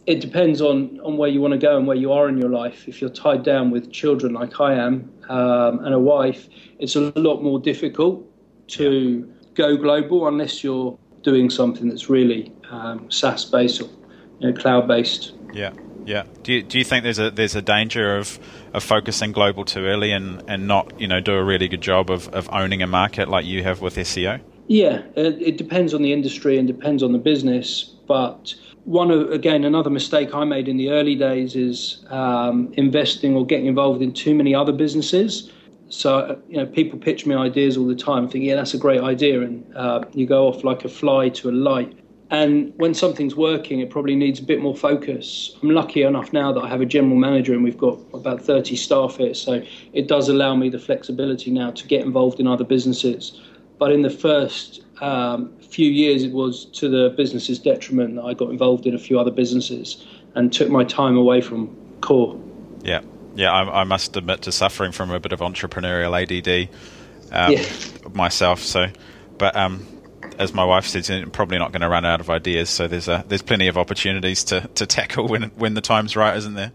it 0.09 0.21
depends 0.21 0.59
on, 0.59 0.99
on 1.01 1.17
where 1.17 1.29
you 1.29 1.39
want 1.39 1.51
to 1.51 1.59
go 1.59 1.77
and 1.77 1.85
where 1.85 1.95
you 1.95 2.11
are 2.11 2.27
in 2.27 2.35
your 2.35 2.49
life. 2.49 2.87
If 2.87 2.99
you're 2.99 3.11
tied 3.11 3.43
down 3.43 3.69
with 3.69 3.91
children 3.91 4.33
like 4.33 4.59
I 4.59 4.73
am 4.73 5.07
um, 5.29 5.85
and 5.85 5.93
a 5.93 5.99
wife, 5.99 6.49
it's 6.79 6.95
a 6.95 7.13
lot 7.15 7.43
more 7.43 7.59
difficult 7.59 8.25
to 8.69 9.31
go 9.53 9.77
global 9.77 10.27
unless 10.27 10.63
you're 10.63 10.97
doing 11.21 11.51
something 11.51 11.87
that's 11.87 12.09
really 12.09 12.51
um, 12.71 13.11
SaaS 13.11 13.45
based 13.45 13.81
or 13.81 13.89
you 14.39 14.49
know, 14.49 14.59
cloud 14.59 14.87
based. 14.87 15.33
Yeah, 15.53 15.73
yeah. 16.05 16.23
Do 16.41 16.53
you, 16.53 16.63
do 16.63 16.79
you 16.79 16.83
think 16.83 17.03
there's 17.03 17.19
a 17.19 17.29
there's 17.29 17.55
a 17.55 17.61
danger 17.61 18.17
of, 18.17 18.39
of 18.73 18.83
focusing 18.83 19.31
global 19.31 19.63
too 19.63 19.85
early 19.85 20.11
and, 20.11 20.41
and 20.47 20.67
not 20.67 20.99
you 20.99 21.07
know 21.07 21.19
do 21.19 21.33
a 21.33 21.43
really 21.43 21.67
good 21.67 21.81
job 21.81 22.09
of, 22.09 22.27
of 22.29 22.49
owning 22.51 22.81
a 22.81 22.87
market 22.87 23.29
like 23.29 23.45
you 23.45 23.61
have 23.61 23.79
with 23.79 23.95
SEO? 23.95 24.41
Yeah, 24.67 25.03
it, 25.15 25.39
it 25.39 25.57
depends 25.57 25.93
on 25.93 26.01
the 26.01 26.13
industry 26.13 26.57
and 26.57 26.67
depends 26.67 27.03
on 27.03 27.11
the 27.11 27.19
business, 27.19 27.83
but 28.07 28.55
one 28.89 29.11
of, 29.11 29.31
again 29.31 29.65
another 29.65 29.91
mistake 29.91 30.33
I 30.33 30.43
made 30.45 30.67
in 30.67 30.75
the 30.75 30.89
early 30.89 31.13
days 31.13 31.55
is 31.55 32.03
um, 32.09 32.73
investing 32.73 33.35
or 33.35 33.45
getting 33.45 33.67
involved 33.67 34.01
in 34.01 34.11
too 34.11 34.33
many 34.33 34.55
other 34.55 34.71
businesses. 34.71 35.51
So 35.89 36.41
you 36.49 36.57
know, 36.57 36.65
people 36.65 36.97
pitch 36.97 37.27
me 37.27 37.35
ideas 37.35 37.77
all 37.77 37.85
the 37.85 37.95
time. 37.95 38.27
Think, 38.27 38.45
yeah, 38.45 38.55
that's 38.55 38.73
a 38.73 38.79
great 38.79 39.01
idea, 39.01 39.41
and 39.41 39.63
uh, 39.75 40.05
you 40.13 40.25
go 40.25 40.47
off 40.47 40.63
like 40.63 40.85
a 40.85 40.89
fly 40.89 41.29
to 41.29 41.49
a 41.49 41.51
light. 41.51 41.99
And 42.31 42.73
when 42.77 42.93
something's 42.93 43.35
working, 43.35 43.79
it 43.79 43.89
probably 43.89 44.15
needs 44.15 44.39
a 44.39 44.43
bit 44.43 44.59
more 44.61 44.75
focus. 44.75 45.55
I'm 45.63 45.71
lucky 45.71 46.03
enough 46.03 46.31
now 46.31 46.51
that 46.53 46.61
I 46.61 46.67
have 46.67 46.81
a 46.81 46.85
general 46.85 47.15
manager, 47.15 47.53
and 47.53 47.63
we've 47.63 47.77
got 47.77 47.99
about 48.13 48.41
30 48.41 48.75
staff 48.75 49.17
here, 49.17 49.33
so 49.35 49.63
it 49.93 50.07
does 50.07 50.29
allow 50.29 50.55
me 50.55 50.69
the 50.69 50.79
flexibility 50.79 51.51
now 51.51 51.71
to 51.71 51.87
get 51.87 52.01
involved 52.01 52.39
in 52.39 52.47
other 52.47 52.63
businesses. 52.63 53.39
But 53.79 53.91
in 53.91 54.01
the 54.01 54.09
first 54.09 54.81
um, 55.01 55.57
few 55.59 55.89
years, 55.89 56.23
it 56.23 56.33
was 56.33 56.65
to 56.65 56.89
the 56.89 57.13
business's 57.15 57.57
detriment 57.57 58.15
that 58.15 58.23
I 58.23 58.33
got 58.33 58.49
involved 58.49 58.85
in 58.85 58.93
a 58.93 58.99
few 58.99 59.19
other 59.19 59.31
businesses 59.31 60.05
and 60.35 60.53
took 60.53 60.69
my 60.69 60.83
time 60.83 61.17
away 61.17 61.41
from 61.41 61.75
core. 62.01 62.39
Yeah 62.83 63.01
yeah, 63.35 63.51
I, 63.51 63.81
I, 63.81 63.83
must 63.83 64.15
admit 64.17 64.43
to 64.43 64.51
suffering 64.51 64.91
from 64.91 65.11
a 65.11 65.19
bit 65.19 65.31
of 65.31 65.39
entrepreneurial 65.39 66.13
ADD 66.13 66.69
um, 67.31 67.53
yeah. 67.53 68.13
myself. 68.13 68.59
So, 68.59 68.87
but 69.37 69.55
um, 69.55 69.87
as 70.37 70.53
my 70.53 70.65
wife 70.65 70.85
says, 70.85 71.09
I'm 71.09 71.31
probably 71.31 71.57
not 71.57 71.71
going 71.71 71.81
to 71.81 71.89
run 71.89 72.05
out 72.05 72.19
of 72.19 72.29
ideas. 72.29 72.69
So 72.69 72.87
there's 72.87 73.07
a, 73.07 73.23
there's 73.27 73.41
plenty 73.41 73.67
of 73.67 73.77
opportunities 73.77 74.43
to, 74.45 74.69
to 74.75 74.85
tackle 74.85 75.27
when 75.27 75.43
when 75.51 75.73
the 75.73 75.81
time's 75.81 76.15
right, 76.15 76.35
isn't 76.37 76.55
there? 76.55 76.71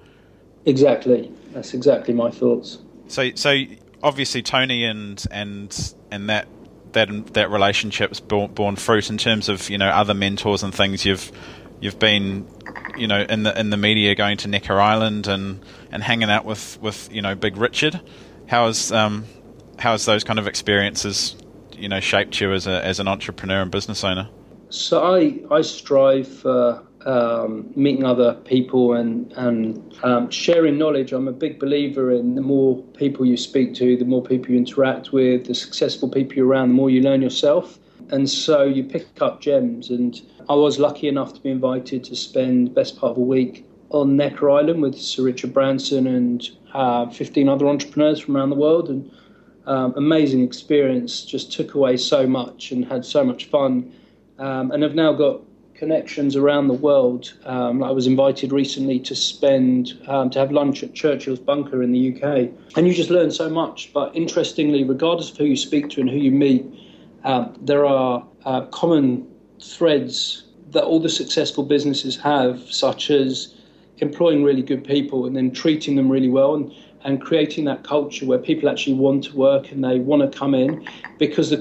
Exactly. 0.64 1.30
That's 1.52 1.74
exactly 1.74 2.14
my 2.14 2.30
thoughts. 2.30 2.78
So 3.08 3.30
so 3.34 3.54
obviously 4.02 4.42
Tony 4.42 4.84
and 4.84 5.22
and 5.30 5.94
and 6.10 6.30
that 6.30 6.48
that 6.94 7.34
that 7.34 7.50
relationship's 7.50 8.20
borne, 8.20 8.52
borne 8.52 8.76
fruit 8.76 9.10
in 9.10 9.18
terms 9.18 9.48
of 9.48 9.68
you 9.68 9.78
know 9.78 9.88
other 9.88 10.14
mentors 10.14 10.62
and 10.62 10.74
things 10.74 11.04
you've 11.04 11.30
you've 11.80 11.98
been 11.98 12.48
you 12.96 13.06
know 13.06 13.20
in 13.20 13.42
the 13.42 13.58
in 13.58 13.70
the 13.70 13.76
media 13.76 14.14
going 14.14 14.38
to 14.38 14.48
Necker 14.48 14.80
Island 14.80 15.26
and, 15.26 15.60
and 15.92 16.02
hanging 16.02 16.30
out 16.30 16.44
with, 16.44 16.78
with 16.80 17.12
you 17.12 17.22
know 17.22 17.34
Big 17.34 17.56
Richard. 17.56 18.00
How 18.46 18.66
has 18.66 18.90
um, 18.90 19.26
those 19.82 20.24
kind 20.24 20.38
of 20.38 20.46
experiences 20.46 21.36
you 21.72 21.88
know 21.88 22.00
shaped 22.00 22.40
you 22.40 22.52
as 22.52 22.66
a 22.66 22.84
as 22.84 23.00
an 23.00 23.08
entrepreneur 23.08 23.60
and 23.60 23.70
business 23.70 24.02
owner? 24.02 24.28
So 24.70 25.04
I 25.04 25.40
I 25.50 25.60
strive 25.62 26.44
um, 27.04 27.70
meeting 27.76 28.04
other 28.04 28.34
people 28.44 28.94
and 28.94 29.32
and 29.32 29.94
um, 30.02 30.30
sharing 30.30 30.78
knowledge. 30.78 31.12
I'm 31.12 31.28
a 31.28 31.32
big 31.32 31.58
believer 31.58 32.10
in 32.10 32.34
the 32.34 32.40
more 32.40 32.82
people 32.94 33.26
you 33.26 33.36
speak 33.36 33.74
to, 33.74 33.96
the 33.96 34.04
more 34.04 34.22
people 34.22 34.52
you 34.52 34.56
interact 34.56 35.12
with, 35.12 35.46
the 35.46 35.54
successful 35.54 36.08
people 36.08 36.34
you're 36.34 36.46
around, 36.46 36.68
the 36.68 36.74
more 36.74 36.90
you 36.90 37.02
learn 37.02 37.22
yourself. 37.22 37.78
And 38.10 38.28
so 38.28 38.64
you 38.64 38.84
pick 38.84 39.06
up 39.20 39.40
gems. 39.40 39.90
And 39.90 40.20
I 40.48 40.54
was 40.54 40.78
lucky 40.78 41.08
enough 41.08 41.34
to 41.34 41.40
be 41.40 41.50
invited 41.50 42.04
to 42.04 42.16
spend 42.16 42.74
best 42.74 42.98
part 42.98 43.12
of 43.12 43.16
a 43.16 43.20
week 43.20 43.66
on 43.90 44.16
Necker 44.16 44.50
Island 44.50 44.82
with 44.82 44.98
Sir 44.98 45.22
Richard 45.22 45.54
Branson 45.54 46.06
and 46.06 46.48
uh, 46.72 47.08
15 47.10 47.48
other 47.48 47.66
entrepreneurs 47.66 48.20
from 48.20 48.36
around 48.36 48.50
the 48.50 48.56
world. 48.56 48.88
And 48.90 49.10
um, 49.66 49.94
amazing 49.96 50.42
experience, 50.42 51.24
just 51.24 51.52
took 51.52 51.74
away 51.74 51.96
so 51.96 52.26
much 52.26 52.72
and 52.72 52.84
had 52.84 53.04
so 53.04 53.24
much 53.24 53.46
fun. 53.46 53.92
Um, 54.38 54.72
and 54.72 54.82
have 54.82 54.94
now 54.94 55.12
got 55.12 55.40
connections 55.74 56.36
around 56.36 56.68
the 56.68 56.74
world. 56.74 57.34
Um, 57.44 57.82
I 57.82 57.90
was 57.90 58.06
invited 58.06 58.52
recently 58.52 58.98
to 59.00 59.14
spend 59.14 59.98
um, 60.06 60.30
to 60.30 60.38
have 60.38 60.52
lunch 60.52 60.82
at 60.82 60.94
Churchill's 60.94 61.40
Bunker 61.40 61.82
in 61.82 61.92
the 61.92 62.14
UK, 62.14 62.50
and 62.76 62.86
you 62.86 62.94
just 62.94 63.10
learn 63.10 63.30
so 63.30 63.50
much. 63.50 63.92
But 63.92 64.14
interestingly, 64.14 64.84
regardless 64.84 65.30
of 65.30 65.36
who 65.36 65.44
you 65.44 65.56
speak 65.56 65.90
to 65.90 66.00
and 66.00 66.08
who 66.08 66.16
you 66.16 66.30
meet, 66.30 66.64
um, 67.24 67.56
there 67.60 67.84
are 67.86 68.26
uh, 68.44 68.62
common 68.66 69.26
threads 69.60 70.44
that 70.70 70.84
all 70.84 71.00
the 71.00 71.08
successful 71.08 71.64
businesses 71.64 72.16
have, 72.16 72.60
such 72.70 73.10
as 73.10 73.54
employing 73.98 74.42
really 74.42 74.62
good 74.62 74.84
people 74.84 75.26
and 75.26 75.36
then 75.36 75.50
treating 75.50 75.96
them 75.96 76.08
really 76.08 76.28
well 76.28 76.54
and, 76.54 76.72
and 77.04 77.20
creating 77.20 77.64
that 77.64 77.84
culture 77.84 78.26
where 78.26 78.38
people 78.38 78.68
actually 78.68 78.94
want 78.94 79.24
to 79.24 79.36
work 79.36 79.70
and 79.70 79.84
they 79.84 80.00
want 80.00 80.20
to 80.20 80.38
come 80.38 80.54
in 80.54 80.86
because 81.18 81.50
the 81.50 81.58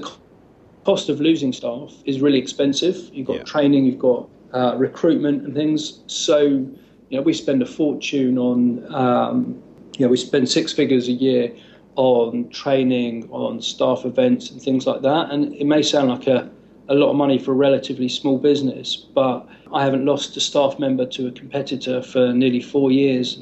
cost 0.84 1.08
of 1.08 1.20
losing 1.20 1.52
staff 1.52 1.92
is 2.04 2.20
really 2.20 2.38
expensive. 2.38 3.10
You've 3.12 3.26
got 3.26 3.36
yeah. 3.36 3.42
training, 3.44 3.86
you've 3.86 3.98
got 3.98 4.28
uh, 4.52 4.76
recruitment 4.76 5.44
and 5.44 5.54
things. 5.54 6.00
So, 6.06 6.40
you 6.42 7.16
know, 7.18 7.22
we 7.22 7.32
spend 7.32 7.62
a 7.62 7.66
fortune 7.66 8.38
on, 8.38 8.94
um, 8.94 9.62
you 9.98 10.04
know, 10.04 10.10
we 10.10 10.16
spend 10.16 10.48
six 10.48 10.72
figures 10.72 11.08
a 11.08 11.12
year 11.12 11.54
on 11.96 12.48
training, 12.50 13.28
on 13.30 13.60
staff 13.60 14.04
events, 14.04 14.50
and 14.50 14.60
things 14.60 14.86
like 14.86 15.02
that. 15.02 15.30
And 15.30 15.54
it 15.54 15.64
may 15.64 15.82
sound 15.82 16.08
like 16.08 16.26
a, 16.26 16.50
a 16.88 16.94
lot 16.94 17.10
of 17.10 17.16
money 17.16 17.38
for 17.38 17.52
a 17.52 17.54
relatively 17.54 18.08
small 18.08 18.38
business, 18.38 18.96
but 18.96 19.46
I 19.72 19.84
haven't 19.84 20.04
lost 20.04 20.36
a 20.36 20.40
staff 20.40 20.78
member 20.78 21.06
to 21.06 21.28
a 21.28 21.32
competitor 21.32 22.02
for 22.02 22.32
nearly 22.32 22.60
four 22.60 22.90
years. 22.90 23.38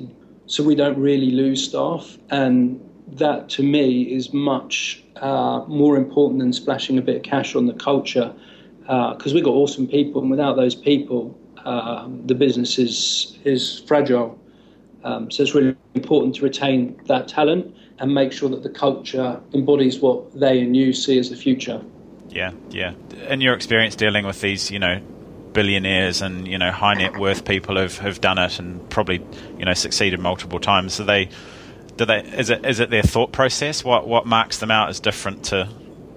So 0.47 0.63
we 0.63 0.75
don't 0.75 0.99
really 0.99 1.31
lose 1.31 1.65
staff. 1.65 2.19
And 2.31 2.81
that 3.13 3.49
to 3.51 3.63
me 3.63 4.03
is 4.03 4.33
much 4.33 5.03
uh, 5.17 5.65
more 5.69 5.97
important 5.97 6.41
than 6.41 6.53
splashing 6.53 6.99
a 6.99 7.03
bit 7.03 7.17
of 7.17 7.23
cash 7.23 7.55
on 7.55 7.67
the 7.67 7.75
culture 7.75 8.35
because 8.81 9.33
uh, 9.33 9.35
we've 9.35 9.45
got 9.45 9.53
awesome 9.53 9.87
people, 9.87 10.21
and 10.21 10.31
without 10.31 10.57
those 10.57 10.75
people, 10.75 11.39
uh, 11.65 12.09
the 12.27 12.35
business 12.35 12.79
is, 12.79 13.39
is 13.45 13.81
fragile. 13.87 14.39
Um, 15.05 15.31
so 15.31 15.43
it's 15.43 15.55
really 15.55 15.77
important 15.95 16.35
to 16.37 16.43
retain 16.43 17.01
that 17.07 17.29
talent 17.29 17.75
and 17.99 18.13
make 18.13 18.33
sure 18.33 18.49
that 18.49 18.63
the 18.63 18.71
culture 18.71 19.41
embodies 19.55 20.01
what 20.01 20.39
they 20.39 20.61
and 20.61 20.77
you 20.77 20.93
see 20.93 21.19
as 21.19 21.31
the 21.31 21.37
future. 21.37 21.83
Yeah, 22.29 22.53
yeah. 22.71 22.95
In 23.29 23.41
your 23.41 23.55
experience 23.55 23.95
dealing 23.95 24.27
with 24.27 24.41
these, 24.41 24.71
you 24.71 24.79
know, 24.79 25.01
billionaires 25.53 26.23
and 26.23 26.49
you 26.49 26.59
know 26.59 26.71
high 26.71 26.95
net 26.95 27.19
worth 27.19 27.45
people 27.45 27.77
have, 27.77 27.99
have 27.99 28.21
done 28.21 28.39
it 28.39 28.59
and 28.59 28.89
probably 28.89 29.23
you 29.59 29.65
know 29.65 29.75
succeeded 29.75 30.19
multiple 30.19 30.59
times. 30.59 30.95
So 30.95 31.05
they, 31.05 31.29
do 32.03 32.07
they? 32.07 32.29
Is 32.37 32.51
it 32.51 32.65
is 32.67 32.81
it 32.81 32.91
their 32.91 33.03
thought 33.03 33.33
process? 33.33 33.85
What 33.85 34.07
what 34.07 34.27
marks 34.27 34.59
them 34.59 34.71
out 34.71 34.89
as 34.89 35.01
different 35.01 35.45
to 35.45 35.69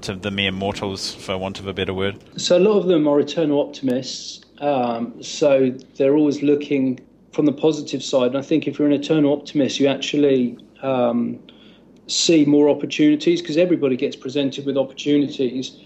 to 0.01 0.15
the 0.15 0.31
mere 0.31 0.51
mortals, 0.51 1.13
for 1.13 1.37
want 1.37 1.59
of 1.59 1.67
a 1.67 1.73
better 1.73 1.93
word? 1.93 2.23
So 2.37 2.57
a 2.57 2.59
lot 2.59 2.77
of 2.77 2.87
them 2.87 3.07
are 3.07 3.19
eternal 3.19 3.59
optimists. 3.59 4.41
Um, 4.59 5.21
so 5.21 5.71
they're 5.97 6.15
always 6.15 6.41
looking 6.41 6.99
from 7.33 7.45
the 7.45 7.51
positive 7.51 8.03
side. 8.03 8.27
And 8.27 8.37
I 8.37 8.41
think 8.41 8.67
if 8.67 8.79
you're 8.79 8.87
an 8.87 8.93
eternal 8.93 9.33
optimist, 9.33 9.79
you 9.79 9.87
actually 9.87 10.57
um, 10.81 11.39
see 12.07 12.45
more 12.45 12.69
opportunities 12.69 13.41
because 13.41 13.57
everybody 13.57 13.97
gets 13.97 14.15
presented 14.15 14.65
with 14.65 14.77
opportunities. 14.77 15.77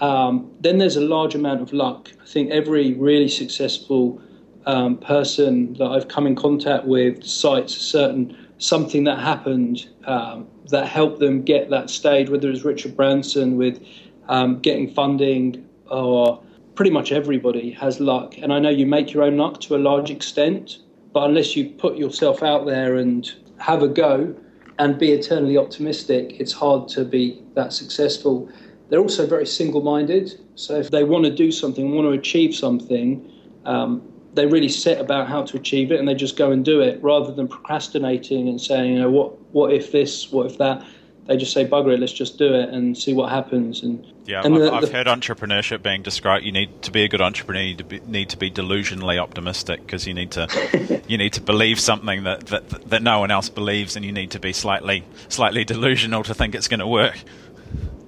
Um, 0.00 0.50
then 0.60 0.78
there's 0.78 0.96
a 0.96 1.00
large 1.02 1.34
amount 1.34 1.60
of 1.60 1.72
luck. 1.72 2.10
I 2.20 2.26
think 2.26 2.50
every 2.50 2.94
really 2.94 3.28
successful 3.28 4.20
um, 4.66 4.98
person 4.98 5.74
that 5.74 5.86
I've 5.86 6.08
come 6.08 6.26
in 6.26 6.34
contact 6.34 6.86
with 6.86 7.24
cites 7.24 7.76
a 7.76 7.80
certain 7.80 8.45
something 8.58 9.04
that 9.04 9.18
happened 9.18 9.88
um, 10.06 10.46
that 10.70 10.86
helped 10.86 11.20
them 11.20 11.42
get 11.42 11.70
that 11.70 11.90
stage, 11.90 12.30
whether 12.30 12.50
it's 12.50 12.64
Richard 12.64 12.96
Branson 12.96 13.56
with 13.56 13.84
um, 14.28 14.60
getting 14.60 14.92
funding 14.92 15.68
or 15.90 16.42
pretty 16.74 16.90
much 16.90 17.12
everybody 17.12 17.70
has 17.72 18.00
luck. 18.00 18.36
And 18.38 18.52
I 18.52 18.58
know 18.58 18.70
you 18.70 18.86
make 18.86 19.12
your 19.12 19.22
own 19.22 19.36
luck 19.36 19.60
to 19.62 19.76
a 19.76 19.78
large 19.78 20.10
extent, 20.10 20.78
but 21.12 21.24
unless 21.28 21.56
you 21.56 21.70
put 21.70 21.96
yourself 21.96 22.42
out 22.42 22.66
there 22.66 22.96
and 22.96 23.30
have 23.58 23.82
a 23.82 23.88
go, 23.88 24.34
and 24.78 24.98
be 24.98 25.12
eternally 25.12 25.56
optimistic, 25.56 26.36
it's 26.38 26.52
hard 26.52 26.88
to 26.88 27.04
be 27.04 27.42
that 27.54 27.72
successful. 27.72 28.48
They're 28.88 29.00
also 29.00 29.26
very 29.26 29.46
single 29.46 29.80
minded. 29.80 30.38
So 30.54 30.76
if 30.76 30.90
they 30.90 31.04
want 31.04 31.24
to 31.24 31.30
do 31.30 31.50
something, 31.50 31.94
want 31.94 32.06
to 32.06 32.18
achieve 32.18 32.54
something, 32.54 33.32
um, 33.64 34.02
they 34.36 34.46
really 34.46 34.68
set 34.68 35.00
about 35.00 35.28
how 35.28 35.42
to 35.42 35.56
achieve 35.56 35.90
it 35.90 35.98
and 35.98 36.06
they 36.06 36.14
just 36.14 36.36
go 36.36 36.52
and 36.52 36.64
do 36.64 36.80
it 36.80 37.02
rather 37.02 37.32
than 37.32 37.48
procrastinating 37.48 38.48
and 38.48 38.60
saying, 38.60 38.92
you 38.92 39.00
know, 39.00 39.10
what, 39.10 39.40
what 39.52 39.72
if 39.72 39.92
this, 39.92 40.30
what 40.30 40.46
if 40.46 40.58
that. 40.58 40.84
they 41.26 41.38
just 41.38 41.52
say 41.52 41.66
bugger 41.66 41.94
it, 41.94 42.00
let's 42.00 42.12
just 42.12 42.36
do 42.36 42.54
it 42.54 42.68
and 42.68 42.96
see 42.96 43.14
what 43.14 43.30
happens. 43.30 43.82
And 43.82 44.06
yeah, 44.26 44.42
and 44.44 44.54
I've, 44.54 44.60
the, 44.60 44.72
I've 44.72 44.92
heard 44.92 45.06
entrepreneurship 45.06 45.82
being 45.82 46.02
described. 46.02 46.44
You 46.44 46.52
need 46.52 46.82
to 46.82 46.90
be 46.90 47.02
a 47.02 47.08
good 47.08 47.22
entrepreneur. 47.22 47.62
You 47.62 47.68
need 47.68 47.78
to 47.78 47.84
be, 47.84 48.00
need 48.00 48.28
to 48.30 48.36
be 48.36 48.50
delusionally 48.50 49.18
optimistic 49.18 49.80
because 49.80 50.06
you 50.06 50.12
need 50.12 50.32
to 50.32 51.02
you 51.08 51.16
need 51.16 51.32
to 51.32 51.40
believe 51.40 51.80
something 51.80 52.24
that, 52.24 52.46
that 52.46 52.90
that 52.90 53.02
no 53.02 53.20
one 53.20 53.30
else 53.30 53.48
believes, 53.48 53.96
and 53.96 54.04
you 54.04 54.12
need 54.12 54.32
to 54.32 54.40
be 54.40 54.52
slightly 54.52 55.04
slightly 55.28 55.64
delusional 55.64 56.22
to 56.24 56.34
think 56.34 56.54
it's 56.54 56.68
going 56.68 56.80
to 56.80 56.86
work. 56.86 57.18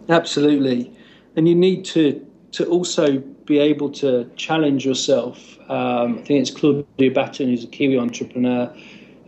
Absolutely, 0.09 0.93
and 1.37 1.49
you 1.49 1.55
need 1.55 1.85
to 1.87 2.28
to 2.53 2.67
also 2.67 3.19
be 3.19 3.59
able 3.59 3.91
to 3.91 4.31
challenge 4.37 4.85
yourself. 4.85 5.59
Um, 5.71 6.19
I 6.19 6.23
think 6.23 6.41
it's 6.41 6.51
Claudia 6.51 7.11
Batten, 7.11 7.49
who's 7.49 7.65
a 7.65 7.67
Kiwi 7.67 7.99
entrepreneur. 7.99 8.75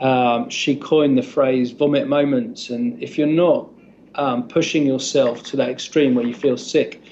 Um, 0.00 0.48
she 0.48 0.76
coined 0.76 1.18
the 1.18 1.22
phrase 1.22 1.72
"vomit 1.72 2.08
moments," 2.08 2.70
and 2.70 3.02
if 3.02 3.18
you're 3.18 3.26
not 3.26 3.68
um, 4.14 4.48
pushing 4.48 4.86
yourself 4.86 5.42
to 5.44 5.56
that 5.56 5.68
extreme 5.68 6.14
where 6.14 6.26
you 6.26 6.34
feel 6.34 6.56
sick 6.56 7.02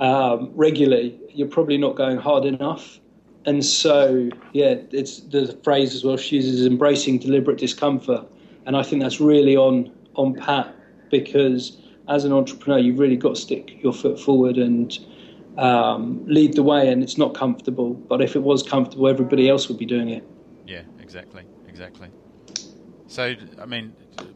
um, 0.00 0.50
regularly, 0.54 1.18
you're 1.34 1.48
probably 1.48 1.76
not 1.76 1.96
going 1.96 2.16
hard 2.16 2.44
enough. 2.44 2.98
And 3.46 3.64
so, 3.64 4.30
yeah, 4.52 4.76
it's 4.90 5.20
the 5.20 5.58
phrase 5.62 5.94
as 5.94 6.04
well 6.04 6.16
she 6.16 6.36
uses 6.36 6.66
embracing 6.66 7.18
deliberate 7.18 7.58
discomfort, 7.58 8.26
and 8.64 8.76
I 8.76 8.82
think 8.82 9.02
that's 9.02 9.20
really 9.20 9.56
on 9.56 9.92
on 10.14 10.34
pat 10.34 10.74
because 11.10 11.76
as 12.08 12.24
an 12.24 12.32
entrepreneur, 12.32 12.78
you've 12.78 12.98
really 12.98 13.16
got 13.16 13.36
to 13.36 13.40
stick 13.40 13.82
your 13.82 13.92
foot 13.92 14.18
forward 14.18 14.56
and 14.56 14.98
um, 15.60 16.24
lead 16.26 16.54
the 16.54 16.62
way. 16.62 16.90
And 16.90 17.02
it's 17.02 17.18
not 17.18 17.34
comfortable, 17.34 17.94
but 17.94 18.20
if 18.20 18.34
it 18.34 18.42
was 18.42 18.62
comfortable, 18.62 19.08
everybody 19.08 19.48
else 19.48 19.68
would 19.68 19.78
be 19.78 19.86
doing 19.86 20.08
it. 20.08 20.24
Yeah, 20.66 20.82
exactly, 21.00 21.44
exactly. 21.68 22.08
So, 23.06 23.34
I 23.60 23.66
mean, 23.66 23.92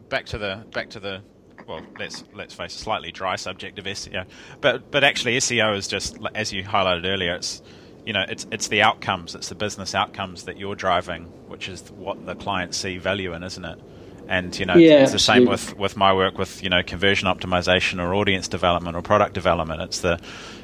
back 0.09 0.27
to 0.27 0.39
the 0.39 0.65
back 0.73 0.91
to 0.91 1.01
the 1.01 1.23
well, 1.67 1.81
let's 1.99 2.25
let's 2.35 2.55
face 2.55 2.75
a 2.77 2.79
slightly 2.79 3.11
dry 3.13 3.37
subject 3.37 3.79
of 3.79 3.85
SEO, 3.85 4.27
but 4.61 4.91
but 4.91 5.05
actually 5.05 5.37
SEO 5.39 5.77
is 5.77 5.89
just 5.89 6.19
as 6.35 6.53
you 6.53 6.65
highlighted 6.65 7.07
earlier. 7.07 7.35
It's 7.35 7.63
you 8.05 8.13
know 8.13 8.25
it's 8.29 8.47
it's 8.51 8.69
the 8.69 8.83
outcomes, 8.83 9.35
it's 9.35 9.49
the 9.49 9.55
business 9.55 9.95
outcomes 9.95 10.45
that 10.45 10.59
you're 10.59 10.75
driving, 10.75 11.25
which 11.49 11.69
is 11.69 11.91
what 11.93 12.27
the 12.27 12.35
clients 12.35 12.77
see 12.77 12.99
value 12.99 13.33
in, 13.33 13.43
isn't 13.43 13.65
it? 13.65 13.79
And 14.29 14.59
you 14.59 14.67
know 14.67 14.75
yeah, 14.75 15.03
it's 15.03 15.13
the 15.13 15.19
same 15.19 15.47
with, 15.47 15.77
with 15.77 15.97
my 15.97 16.13
work 16.13 16.39
with 16.39 16.63
you 16.63 16.71
know 16.71 16.83
conversion 16.83 17.29
optimization 17.29 18.03
or 18.03 18.15
audience 18.15 18.49
development 18.49 18.97
or 18.97 19.03
product 19.03 19.35
development. 19.35 19.83
It's 19.83 20.01
the 20.01 20.21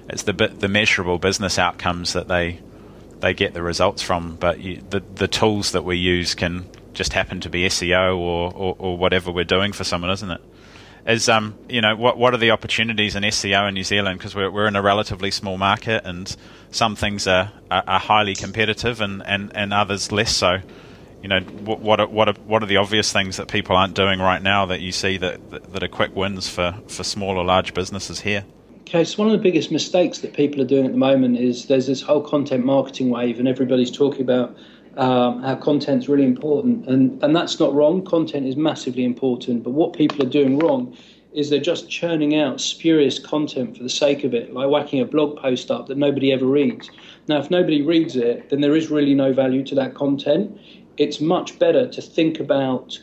it's 0.09 0.23
the 0.23 0.33
the 0.33 0.69
measurable 0.69 1.19
business 1.19 1.59
outcomes 1.59 2.13
that 2.15 2.29
they 2.29 2.61
they 3.21 3.35
get 3.35 3.53
the 3.53 3.63
results 3.63 4.03
from, 4.03 4.37
but 4.37 4.61
you, 4.61 4.83
the 4.89 5.01
the 5.01 5.29
tools 5.29 5.73
that 5.73 5.83
we 5.83 5.97
use 5.97 6.35
can 6.35 6.67
just 6.93 7.13
happen 7.13 7.41
to 7.41 7.49
be 7.49 7.67
SEO 7.67 8.19
or, 8.19 8.53
or, 8.53 8.77
or 8.79 8.99
whatever 8.99 9.31
we're 9.31 9.45
doing 9.45 9.73
for 9.73 9.85
someone, 9.85 10.11
isn't 10.11 10.31
it? 10.31 10.41
is 11.07 11.29
um, 11.29 11.57
you 11.69 11.81
know 11.81 11.97
what 11.97 12.19
what 12.19 12.35
are 12.35 12.39
the 12.39 12.51
opportunities 12.51 13.17
in 13.17 13.23
SEO 13.23 13.69
in 13.69 13.75
New 13.75 13.85
Zealand 13.85 14.19
because 14.19 14.35
we're 14.35 14.51
we're 14.51 14.67
in 14.67 14.77
a 14.77 14.83
relatively 14.83 15.31
small 15.31 15.57
market 15.57 16.05
and 16.05 16.37
some 16.71 16.95
things 16.95 17.27
are, 17.27 17.53
are, 17.71 17.83
are, 17.87 17.99
highly 17.99 18.35
competitive 18.35 19.01
and, 19.01 19.23
and, 19.27 19.51
and 19.57 19.73
others 19.73 20.13
less 20.13 20.35
so. 20.35 20.61
You 21.23 21.29
know 21.29 21.41
what 21.41 21.81
what 21.81 22.01
are, 22.01 22.07
what 22.07 22.29
are, 22.29 22.35
what 22.47 22.63
are 22.63 22.67
the 22.67 22.79
obvious 22.79 23.13
things 23.13 23.37
that 23.37 23.49
people 23.49 23.77
aren't 23.77 23.95
doing 23.95 24.21
right 24.21 24.43
now 24.43 24.67
that 24.67 24.81
you 24.81 24.91
see 24.91 25.19
that, 25.19 25.73
that, 25.73 25.83
are 25.83 25.89
quick 25.89 26.17
wins 26.17 26.49
for, 26.49 26.75
for 26.87 27.05
small 27.05 27.37
or 27.37 27.45
large 27.45 27.75
businesses 27.75 28.21
here? 28.21 28.45
Okay, 28.83 29.05
so 29.05 29.23
one 29.23 29.31
of 29.31 29.33
the 29.33 29.43
biggest 29.43 29.71
mistakes 29.71 30.19
that 30.21 30.33
people 30.33 30.61
are 30.61 30.67
doing 30.67 30.87
at 30.87 30.93
the 30.93 30.99
moment 30.99 31.39
is 31.39 31.67
there's 31.67 31.87
this 31.87 32.01
whole 32.01 32.23
content 32.23 32.65
marketing 32.65 33.11
wave, 33.11 33.39
and 33.39 33.47
everybody's 33.47 33.91
talking 33.91 34.23
about 34.23 34.57
um, 34.97 35.43
how 35.43 35.55
content's 35.57 36.09
really 36.09 36.25
important, 36.25 36.89
and 36.89 37.23
and 37.23 37.37
that's 37.37 37.61
not 37.61 37.73
wrong. 37.75 38.05
Content 38.05 38.47
is 38.47 38.57
massively 38.57 39.05
important, 39.05 39.63
but 39.63 39.71
what 39.71 39.93
people 39.93 40.25
are 40.25 40.29
doing 40.29 40.59
wrong 40.59 40.97
is 41.33 41.51
they're 41.51 41.61
just 41.61 41.89
churning 41.89 42.37
out 42.37 42.61
spurious 42.61 43.19
content 43.19 43.77
for 43.77 43.83
the 43.83 43.89
sake 43.89 44.25
of 44.25 44.35
it, 44.35 44.53
like 44.53 44.69
whacking 44.69 45.01
a 45.01 45.05
blog 45.05 45.37
post 45.39 45.71
up 45.71 45.87
that 45.87 45.97
nobody 45.97 46.33
ever 46.33 46.45
reads. 46.45 46.91
Now, 47.29 47.39
if 47.39 47.51
nobody 47.51 47.83
reads 47.83 48.17
it, 48.17 48.51
then 48.51 48.61
there 48.61 48.75
is 48.75 48.91
really 48.91 49.15
no 49.15 49.33
value 49.33 49.63
to 49.67 49.75
that 49.77 49.95
content. 49.95 50.59
It's 50.97 51.21
much 51.21 51.59
better 51.59 51.89
to 51.89 52.03
think 52.03 52.41
about 52.41 52.99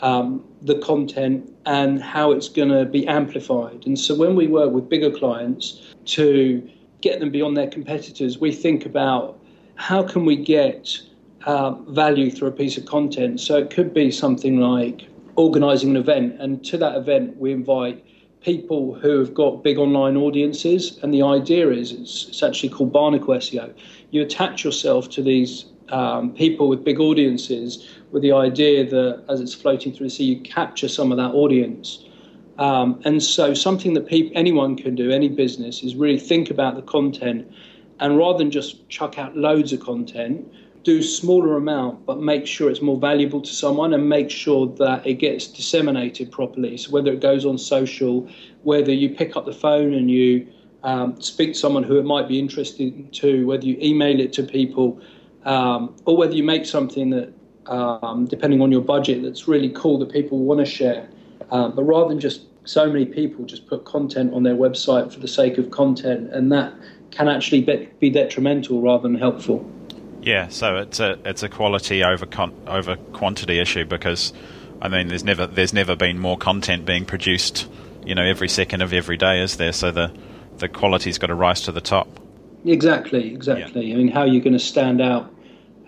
um, 0.00 0.44
the 0.62 0.78
content 0.78 1.52
and 1.64 2.02
how 2.02 2.32
it's 2.32 2.48
going 2.48 2.70
to 2.70 2.84
be 2.84 3.06
amplified. 3.06 3.86
And 3.86 3.98
so, 3.98 4.14
when 4.14 4.34
we 4.34 4.46
work 4.46 4.72
with 4.72 4.88
bigger 4.88 5.10
clients 5.10 5.94
to 6.06 6.68
get 7.00 7.20
them 7.20 7.30
beyond 7.30 7.56
their 7.56 7.68
competitors, 7.68 8.38
we 8.38 8.52
think 8.52 8.86
about 8.86 9.38
how 9.76 10.02
can 10.02 10.24
we 10.24 10.36
get 10.36 11.00
uh, 11.44 11.72
value 11.88 12.30
through 12.30 12.48
a 12.48 12.52
piece 12.52 12.76
of 12.76 12.86
content. 12.86 13.40
So 13.40 13.56
it 13.58 13.70
could 13.70 13.92
be 13.92 14.10
something 14.10 14.60
like 14.60 15.08
organising 15.36 15.90
an 15.90 15.96
event, 15.96 16.36
and 16.40 16.64
to 16.66 16.78
that 16.78 16.96
event, 16.96 17.36
we 17.38 17.52
invite 17.52 18.04
people 18.42 18.94
who 18.94 19.18
have 19.20 19.34
got 19.34 19.62
big 19.62 19.78
online 19.78 20.16
audiences. 20.16 20.98
And 21.02 21.14
the 21.14 21.22
idea 21.22 21.70
is 21.70 21.92
it's, 21.92 22.28
it's 22.28 22.42
actually 22.42 22.70
called 22.70 22.92
Barnacle 22.92 23.34
SEO. 23.34 23.72
You 24.10 24.22
attach 24.22 24.64
yourself 24.64 25.08
to 25.10 25.22
these 25.22 25.66
um, 25.92 26.32
people 26.34 26.68
with 26.68 26.84
big 26.84 26.98
audiences 26.98 27.88
with 28.10 28.22
the 28.22 28.32
idea 28.32 28.84
that 28.88 29.24
as 29.28 29.40
it's 29.40 29.54
floating 29.54 29.92
through 29.92 30.06
the 30.06 30.10
sea, 30.10 30.24
you 30.24 30.40
capture 30.40 30.88
some 30.88 31.12
of 31.12 31.18
that 31.18 31.32
audience. 31.32 32.04
Um, 32.58 33.00
and 33.04 33.22
so, 33.22 33.54
something 33.54 33.94
that 33.94 34.06
people, 34.06 34.32
anyone 34.34 34.76
can 34.76 34.94
do, 34.94 35.10
any 35.10 35.28
business, 35.28 35.82
is 35.82 35.94
really 35.94 36.18
think 36.18 36.50
about 36.50 36.76
the 36.76 36.82
content, 36.82 37.50
and 38.00 38.18
rather 38.18 38.38
than 38.38 38.50
just 38.50 38.88
chuck 38.88 39.18
out 39.18 39.36
loads 39.36 39.72
of 39.72 39.80
content, 39.80 40.52
do 40.84 41.02
smaller 41.02 41.56
amount 41.56 42.04
but 42.06 42.20
make 42.20 42.46
sure 42.46 42.70
it's 42.70 42.82
more 42.82 42.98
valuable 42.98 43.40
to 43.40 43.52
someone 43.52 43.94
and 43.94 44.08
make 44.08 44.30
sure 44.30 44.66
that 44.66 45.06
it 45.06 45.14
gets 45.14 45.46
disseminated 45.46 46.30
properly 46.32 46.76
so 46.76 46.90
whether 46.90 47.12
it 47.12 47.20
goes 47.20 47.46
on 47.46 47.56
social 47.56 48.28
whether 48.62 48.92
you 48.92 49.08
pick 49.08 49.36
up 49.36 49.46
the 49.46 49.52
phone 49.52 49.94
and 49.94 50.10
you 50.10 50.46
um, 50.82 51.20
speak 51.20 51.52
to 51.52 51.58
someone 51.58 51.84
who 51.84 51.98
it 51.98 52.04
might 52.04 52.26
be 52.26 52.38
interested 52.38 53.12
to 53.12 53.46
whether 53.46 53.64
you 53.64 53.78
email 53.80 54.18
it 54.18 54.32
to 54.32 54.42
people 54.42 55.00
um, 55.44 55.94
or 56.04 56.16
whether 56.16 56.34
you 56.34 56.42
make 56.42 56.66
something 56.66 57.10
that 57.10 57.32
um, 57.66 58.26
depending 58.26 58.60
on 58.60 58.72
your 58.72 58.80
budget 58.80 59.22
that's 59.22 59.46
really 59.46 59.70
cool 59.70 59.98
that 59.98 60.10
people 60.10 60.38
want 60.38 60.60
to 60.60 60.66
share 60.66 61.08
um, 61.50 61.74
but 61.74 61.82
rather 61.84 62.08
than 62.08 62.18
just 62.18 62.42
so 62.64 62.86
many 62.86 63.06
people 63.06 63.44
just 63.44 63.66
put 63.66 63.84
content 63.84 64.32
on 64.34 64.42
their 64.42 64.54
website 64.54 65.12
for 65.12 65.20
the 65.20 65.28
sake 65.28 65.58
of 65.58 65.70
content 65.70 66.32
and 66.32 66.50
that 66.50 66.72
can 67.10 67.28
actually 67.28 67.60
be 68.00 68.10
detrimental 68.10 68.80
rather 68.82 69.02
than 69.02 69.14
helpful 69.14 69.68
yeah, 70.22 70.48
so 70.48 70.76
it's 70.76 71.00
a 71.00 71.18
it's 71.24 71.42
a 71.42 71.48
quality 71.48 72.04
over 72.04 72.26
con- 72.26 72.54
over 72.66 72.96
quantity 73.12 73.58
issue 73.58 73.84
because 73.84 74.32
I 74.80 74.88
mean 74.88 75.08
there's 75.08 75.24
never 75.24 75.46
there's 75.46 75.72
never 75.72 75.96
been 75.96 76.18
more 76.18 76.38
content 76.38 76.86
being 76.86 77.04
produced, 77.04 77.68
you 78.06 78.14
know, 78.14 78.22
every 78.22 78.48
second 78.48 78.82
of 78.82 78.92
every 78.92 79.16
day, 79.16 79.42
is 79.42 79.56
there? 79.56 79.72
So 79.72 79.90
the 79.90 80.12
the 80.58 80.68
quality's 80.68 81.18
got 81.18 81.26
to 81.26 81.34
rise 81.34 81.62
to 81.62 81.72
the 81.72 81.80
top. 81.80 82.08
Exactly, 82.64 83.34
exactly. 83.34 83.86
Yeah. 83.86 83.94
I 83.94 83.98
mean, 83.98 84.08
how 84.08 84.20
are 84.20 84.28
you 84.28 84.40
going 84.40 84.52
to 84.52 84.60
stand 84.60 85.00
out 85.00 85.31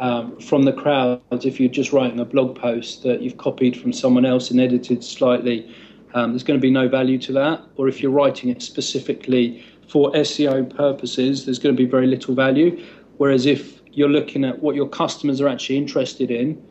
um, 0.01 0.39
from 0.41 0.63
the 0.63 0.73
crowd 0.73 1.21
if 1.31 1.61
you're 1.61 1.71
just 1.71 1.93
writing 1.93 2.21
a 2.21 2.25
blog 2.25 2.57
post 2.57 3.03
that 3.03 3.23
you've 3.23 3.39
copied 3.39 3.81
from 3.81 3.93
someone 3.93 4.25
else 4.25 4.51
and 4.51 4.61
edited 4.61 5.05
slightly? 5.05 5.75
Um, 6.15 6.31
there's 6.31 6.45
going 6.45 6.59
to 6.59 6.63
be 6.63 6.71
no 6.71 6.89
value 6.89 7.19
to 7.19 7.33
that. 7.33 7.63
Or 7.77 7.89
if 7.89 8.01
you're 8.01 8.13
writing 8.13 8.51
it 8.51 8.63
specifically 8.63 9.65
for 9.89 10.13
SEO 10.13 10.75
purposes, 10.75 11.45
there's 11.45 11.59
going 11.59 11.77
to 11.77 11.83
be 11.83 11.89
very 11.89 12.07
little 12.07 12.35
value. 12.35 12.85
Whereas 13.17 13.47
if 13.47 13.81
you're 13.93 14.09
looking 14.09 14.45
at 14.45 14.61
what 14.61 14.75
your 14.75 14.89
customers 14.89 15.41
are 15.41 15.49
actually 15.49 15.77
interested 15.77 16.31
in 16.31 16.63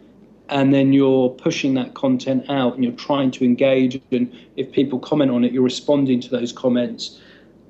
and 0.49 0.73
then 0.73 0.91
you're 0.91 1.29
pushing 1.29 1.73
that 1.75 1.93
content 1.93 2.45
out 2.49 2.75
and 2.75 2.83
you're 2.83 2.93
trying 2.93 3.31
to 3.31 3.45
engage 3.45 3.99
and 4.11 4.35
if 4.57 4.71
people 4.71 4.99
comment 4.99 5.31
on 5.31 5.43
it 5.43 5.53
you're 5.53 5.63
responding 5.63 6.19
to 6.19 6.29
those 6.29 6.51
comments 6.51 7.21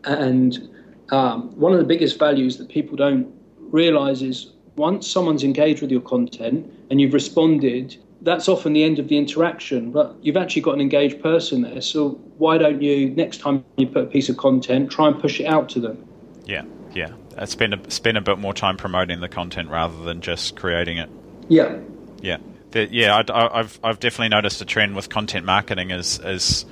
and 0.06 0.70
um, 1.12 1.58
one 1.60 1.72
of 1.72 1.78
the 1.78 1.86
biggest 1.86 2.18
values 2.18 2.58
that 2.58 2.68
people 2.70 2.96
don't 2.96 3.32
realize 3.60 4.22
is 4.22 4.54
once 4.76 5.08
someone's 5.08 5.44
engaged 5.44 5.82
with 5.82 5.92
your 5.92 6.02
content 6.02 6.72
and 6.90 7.00
you've 7.00 7.14
responded 7.14 7.96
that's 8.22 8.48
often 8.48 8.72
the 8.72 8.84
end 8.84 9.00
of 9.00 9.08
the 9.08 9.18
interaction 9.18 9.92
but 9.92 10.16
you've 10.22 10.38
actually 10.38 10.62
got 10.62 10.74
an 10.74 10.82
engaged 10.82 11.22
person 11.22 11.62
there 11.62 11.82
so 11.82 12.12
why 12.38 12.58
don't 12.58 12.82
you 12.82 13.10
next 13.12 13.40
time 13.40 13.64
you 13.78 13.86
put 13.86 14.04
a 14.04 14.08
piece 14.08 14.30
of 14.30 14.38
content 14.38 14.90
try 14.90 15.08
and 15.08 15.20
push 15.20 15.40
it 15.40 15.46
out 15.46 15.70
to 15.70 15.80
them 15.80 16.06
yeah 16.46 16.64
yeah 16.94 17.12
uh, 17.38 17.46
spend 17.46 17.74
a, 17.74 17.92
spend 17.92 18.18
a 18.18 18.22
bit 18.22 18.38
more 18.38 18.54
time 18.54 18.78
promoting 18.78 19.20
the 19.20 19.30
content 19.30 19.70
rather 19.70 20.04
than 20.04 20.22
just 20.22 20.56
creating 20.56 20.98
it. 20.98 21.10
Yeah. 21.48 21.80
Yeah. 22.22 22.38
The, 22.72 22.92
yeah, 22.92 23.24
I, 23.28 23.58
have 23.58 23.80
I've 23.84 24.00
definitely 24.00 24.30
noticed 24.30 24.62
a 24.62 24.66
trend 24.66 24.96
with 24.96 25.10
content 25.10 25.46
marketing 25.46 25.92
is 25.92 26.20
is 26.20 26.66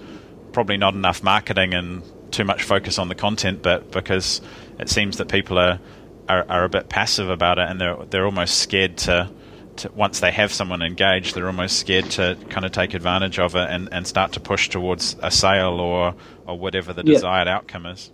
probably 0.52 0.78
not 0.78 0.94
enough 0.96 1.24
marketing 1.24 1.74
and 1.74 2.04
too 2.32 2.44
much 2.44 2.64
focus 2.64 2.98
on 2.98 3.08
the 3.08 3.16
content, 3.16 3.62
but 3.62 3.92
because 3.92 4.42
it 4.80 4.90
seems 4.90 5.18
that 5.18 5.28
people 5.28 5.60
are, 5.60 5.80
are, 6.28 6.46
are 6.50 6.64
a 6.64 6.70
bit 6.70 6.90
passive 6.90 7.30
about 7.30 7.60
it 7.60 7.70
and 7.70 7.80
they're 7.80 7.98
they're 8.10 8.26
almost 8.26 8.60
scared 8.60 8.98
to, 8.98 9.30
to 9.78 9.92
once 9.94 10.20
they 10.20 10.32
have 10.32 10.52
someone 10.52 10.82
engaged, 10.82 11.36
they're 11.36 11.48
almost 11.48 11.78
scared 11.78 12.10
to 12.12 12.38
kind 12.50 12.66
of 12.66 12.72
take 12.72 12.94
advantage 12.94 13.40
of 13.40 13.56
it 13.56 13.70
and, 13.70 13.90
and 13.92 14.08
start 14.08 14.34
to 14.34 14.40
push 14.40 14.70
towards 14.70 15.16
a 15.22 15.32
sale 15.32 15.80
or 15.80 16.16
or 16.48 16.58
whatever 16.58 16.94
the 16.94 17.04
desired 17.04 17.48
yeah. 17.48 17.56
outcome 17.56 17.86
is. 17.86 18.12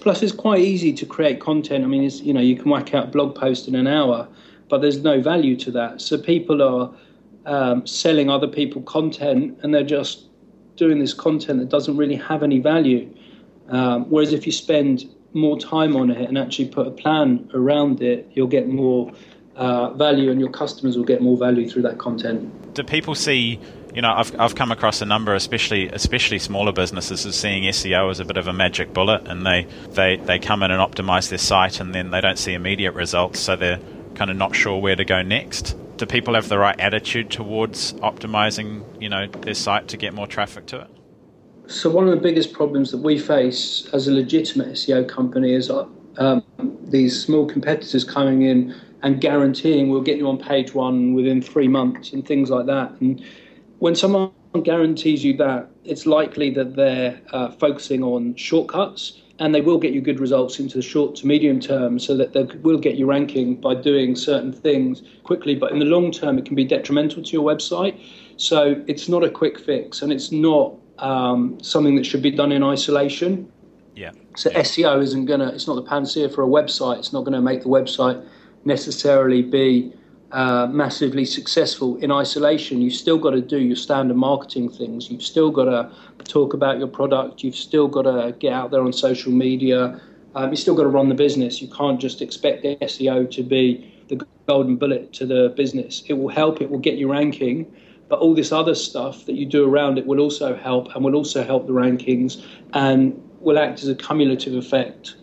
Plus, 0.00 0.22
it's 0.22 0.32
quite 0.32 0.60
easy 0.60 0.92
to 0.92 1.06
create 1.06 1.40
content. 1.40 1.84
I 1.84 1.88
mean, 1.88 2.04
it's, 2.04 2.20
you 2.20 2.32
know, 2.32 2.40
you 2.40 2.56
can 2.56 2.70
whack 2.70 2.94
out 2.94 3.04
a 3.04 3.08
blog 3.08 3.34
post 3.34 3.66
in 3.66 3.74
an 3.74 3.86
hour, 3.86 4.28
but 4.68 4.80
there's 4.80 5.02
no 5.02 5.20
value 5.20 5.56
to 5.56 5.70
that. 5.72 6.00
So 6.00 6.16
people 6.16 6.62
are 6.62 6.94
um, 7.46 7.86
selling 7.86 8.30
other 8.30 8.46
people 8.46 8.82
content, 8.82 9.58
and 9.62 9.74
they're 9.74 9.82
just 9.82 10.26
doing 10.76 11.00
this 11.00 11.12
content 11.12 11.58
that 11.58 11.68
doesn't 11.68 11.96
really 11.96 12.14
have 12.14 12.42
any 12.42 12.60
value. 12.60 13.12
Um, 13.68 14.04
whereas 14.08 14.32
if 14.32 14.46
you 14.46 14.52
spend 14.52 15.12
more 15.32 15.58
time 15.58 15.96
on 15.96 16.10
it 16.10 16.28
and 16.28 16.38
actually 16.38 16.68
put 16.68 16.86
a 16.86 16.90
plan 16.90 17.50
around 17.54 18.02
it, 18.02 18.30
you'll 18.34 18.46
get 18.46 18.68
more 18.68 19.12
uh, 19.56 19.90
value 19.94 20.30
and 20.30 20.40
your 20.40 20.50
customers 20.50 20.96
will 20.96 21.04
get 21.04 21.20
more 21.20 21.36
value 21.36 21.68
through 21.68 21.82
that 21.82 21.98
content. 21.98 22.74
Do 22.74 22.82
people 22.84 23.14
see, 23.14 23.58
you 23.94 24.02
know, 24.02 24.12
I've, 24.12 24.38
I've 24.40 24.54
come 24.54 24.70
across 24.70 25.02
a 25.02 25.06
number, 25.06 25.34
especially 25.34 25.88
especially 25.88 26.38
smaller 26.38 26.72
businesses, 26.72 27.26
as 27.26 27.36
seeing 27.36 27.64
SEO 27.64 28.10
as 28.10 28.20
a 28.20 28.24
bit 28.24 28.36
of 28.36 28.46
a 28.46 28.52
magic 28.52 28.94
bullet 28.94 29.26
and 29.26 29.44
they, 29.44 29.66
they, 29.90 30.16
they 30.16 30.38
come 30.38 30.62
in 30.62 30.70
and 30.70 30.80
optimize 30.80 31.28
their 31.28 31.38
site 31.38 31.80
and 31.80 31.94
then 31.94 32.10
they 32.10 32.20
don't 32.20 32.38
see 32.38 32.54
immediate 32.54 32.92
results, 32.92 33.40
so 33.40 33.56
they're 33.56 33.80
kind 34.14 34.30
of 34.30 34.36
not 34.36 34.54
sure 34.54 34.80
where 34.80 34.96
to 34.96 35.04
go 35.04 35.22
next. 35.22 35.76
Do 35.96 36.06
people 36.06 36.34
have 36.34 36.48
the 36.48 36.58
right 36.58 36.78
attitude 36.78 37.30
towards 37.30 37.92
optimizing, 37.94 38.84
you 39.02 39.08
know, 39.08 39.26
their 39.26 39.54
site 39.54 39.88
to 39.88 39.96
get 39.96 40.14
more 40.14 40.28
traffic 40.28 40.66
to 40.66 40.82
it? 40.82 40.97
So 41.68 41.90
one 41.90 42.08
of 42.08 42.10
the 42.14 42.20
biggest 42.20 42.54
problems 42.54 42.90
that 42.92 42.98
we 42.98 43.18
face 43.18 43.86
as 43.92 44.08
a 44.08 44.12
legitimate 44.12 44.68
SEO 44.68 45.06
company 45.06 45.52
is 45.52 45.70
um, 46.16 46.42
these 46.84 47.22
small 47.22 47.46
competitors 47.46 48.04
coming 48.04 48.40
in 48.40 48.74
and 49.02 49.20
guaranteeing 49.20 49.90
we'll 49.90 50.00
get 50.00 50.16
you 50.16 50.26
on 50.28 50.38
page 50.38 50.72
one 50.72 51.12
within 51.12 51.42
three 51.42 51.68
months 51.68 52.14
and 52.14 52.26
things 52.26 52.48
like 52.48 52.64
that. 52.66 52.92
And 53.02 53.22
when 53.80 53.94
someone 53.94 54.30
guarantees 54.62 55.22
you 55.22 55.36
that, 55.36 55.68
it's 55.84 56.06
likely 56.06 56.48
that 56.54 56.74
they're 56.74 57.20
uh, 57.34 57.50
focusing 57.50 58.02
on 58.02 58.34
shortcuts 58.36 59.20
and 59.38 59.54
they 59.54 59.60
will 59.60 59.78
get 59.78 59.92
you 59.92 60.00
good 60.00 60.20
results 60.20 60.60
into 60.60 60.78
the 60.78 60.82
short 60.82 61.16
to 61.16 61.26
medium 61.26 61.60
term 61.60 61.98
so 61.98 62.16
that 62.16 62.32
they 62.32 62.44
will 62.62 62.78
get 62.78 62.94
you 62.94 63.04
ranking 63.04 63.56
by 63.56 63.74
doing 63.74 64.16
certain 64.16 64.54
things 64.54 65.02
quickly. 65.22 65.54
But 65.54 65.72
in 65.72 65.80
the 65.80 65.84
long 65.84 66.12
term, 66.12 66.38
it 66.38 66.46
can 66.46 66.56
be 66.56 66.64
detrimental 66.64 67.22
to 67.22 67.30
your 67.30 67.44
website. 67.44 68.00
So 68.38 68.82
it's 68.86 69.06
not 69.06 69.22
a 69.22 69.28
quick 69.28 69.60
fix 69.60 70.00
and 70.00 70.10
it's 70.10 70.32
not 70.32 70.72
um, 70.98 71.58
something 71.62 71.96
that 71.96 72.04
should 72.04 72.22
be 72.22 72.30
done 72.30 72.52
in 72.52 72.62
isolation. 72.62 73.50
Yeah. 73.94 74.12
So 74.36 74.50
yeah. 74.50 74.60
SEO 74.60 75.02
isn't 75.02 75.26
going 75.26 75.40
to, 75.40 75.48
it's 75.48 75.66
not 75.66 75.74
the 75.74 75.82
panacea 75.82 76.28
for 76.28 76.44
a 76.44 76.46
website. 76.46 76.98
It's 76.98 77.12
not 77.12 77.20
going 77.20 77.32
to 77.32 77.40
make 77.40 77.62
the 77.62 77.68
website 77.68 78.24
necessarily 78.64 79.42
be 79.42 79.92
uh, 80.32 80.66
massively 80.66 81.24
successful 81.24 81.96
in 81.96 82.12
isolation. 82.12 82.80
You've 82.80 82.94
still 82.94 83.18
got 83.18 83.30
to 83.30 83.40
do 83.40 83.58
your 83.58 83.76
standard 83.76 84.16
marketing 84.16 84.68
things. 84.70 85.10
You've 85.10 85.22
still 85.22 85.50
got 85.50 85.64
to 85.64 85.90
talk 86.24 86.52
about 86.54 86.78
your 86.78 86.88
product. 86.88 87.42
You've 87.42 87.56
still 87.56 87.88
got 87.88 88.02
to 88.02 88.34
get 88.38 88.52
out 88.52 88.70
there 88.70 88.82
on 88.82 88.92
social 88.92 89.32
media. 89.32 90.00
Um, 90.34 90.50
you've 90.50 90.58
still 90.58 90.74
got 90.74 90.82
to 90.82 90.90
run 90.90 91.08
the 91.08 91.14
business. 91.14 91.62
You 91.62 91.68
can't 91.68 92.00
just 92.00 92.20
expect 92.20 92.64
SEO 92.64 93.30
to 93.30 93.42
be 93.42 93.92
the 94.08 94.24
golden 94.46 94.76
bullet 94.76 95.12
to 95.14 95.26
the 95.26 95.52
business. 95.56 96.02
It 96.08 96.14
will 96.14 96.28
help, 96.28 96.60
it 96.60 96.70
will 96.70 96.78
get 96.78 96.96
you 96.96 97.10
ranking, 97.10 97.70
but 98.08 98.18
all 98.18 98.34
this 98.34 98.52
other 98.52 98.74
stuff 98.74 99.26
that 99.26 99.34
you 99.34 99.46
do 99.46 99.68
around 99.68 99.98
it 99.98 100.06
will 100.06 100.20
also 100.20 100.56
help 100.56 100.94
and 100.94 101.04
will 101.04 101.14
also 101.14 101.44
help 101.44 101.66
the 101.66 101.72
rankings 101.72 102.44
and 102.72 103.20
will 103.40 103.58
act 103.58 103.82
as 103.82 103.88
a 103.88 103.94
cumulative 103.94 104.54
effect. 104.54 105.16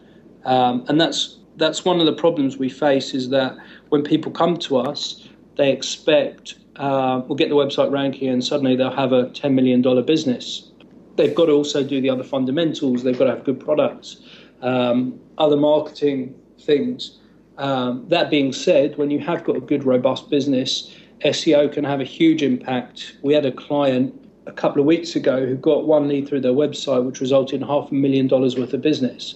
Um, 0.46 0.86
and 0.88 1.02
that's 1.02 1.40
that's 1.58 1.86
one 1.86 2.00
of 2.00 2.06
the 2.06 2.14
problems 2.14 2.58
we 2.58 2.70
face 2.70 3.14
is 3.14 3.30
that 3.30 3.56
when 3.90 4.04
people 4.04 4.32
come 4.32 4.58
to 4.58 4.78
us, 4.78 5.28
they 5.56 5.72
expect 5.72 6.56
uh, 6.78 7.22
we'll 7.28 7.38
get 7.38 7.50
the 7.50 7.56
website 7.56 7.92
ranking 7.92 8.30
and 8.30 8.44
suddenly 8.44 8.76
they'll 8.76 8.92
have 8.92 9.14
a 9.14 9.26
$10 9.28 9.54
million 9.54 9.82
business. 10.06 10.72
They've 11.16 11.34
got 11.34 11.46
to 11.46 11.54
also 11.54 11.84
do 11.84 12.02
the 12.02 12.10
other 12.10 12.24
fundamentals. 12.24 13.04
They've 13.04 13.18
got 13.18 13.26
to 13.26 13.32
have 13.32 13.44
good 13.46 13.60
products, 13.60 14.18
um, 14.62 15.20
other 15.38 15.56
marketing 15.56 16.36
things. 16.60 17.20
Um, 17.58 18.06
that 18.10 18.30
being 18.30 18.52
said, 18.52 18.98
when 18.98 19.10
you 19.10 19.20
have 19.20 19.46
got 19.46 19.56
a 19.56 19.62
good, 19.62 19.86
robust 19.86 20.30
business, 20.30 20.94
SEO 21.24 21.72
can 21.72 21.84
have 21.84 22.02
a 22.02 22.06
huge 22.06 22.44
impact. 22.44 23.16
We 23.22 23.34
had 23.34 23.46
a 23.46 23.52
client 23.52 24.14
a 24.46 24.52
couple 24.52 24.80
of 24.80 24.86
weeks 24.86 25.16
ago 25.16 25.46
who 25.46 25.56
got 25.56 25.88
one 25.88 26.08
lead 26.08 26.28
through 26.28 26.42
their 26.42 26.52
website, 26.52 27.04
which 27.06 27.20
resulted 27.20 27.62
in 27.62 27.68
half 27.68 27.92
a 27.92 27.94
million 27.96 28.28
dollars 28.28 28.58
worth 28.58 28.74
of 28.74 28.82
business 28.82 29.36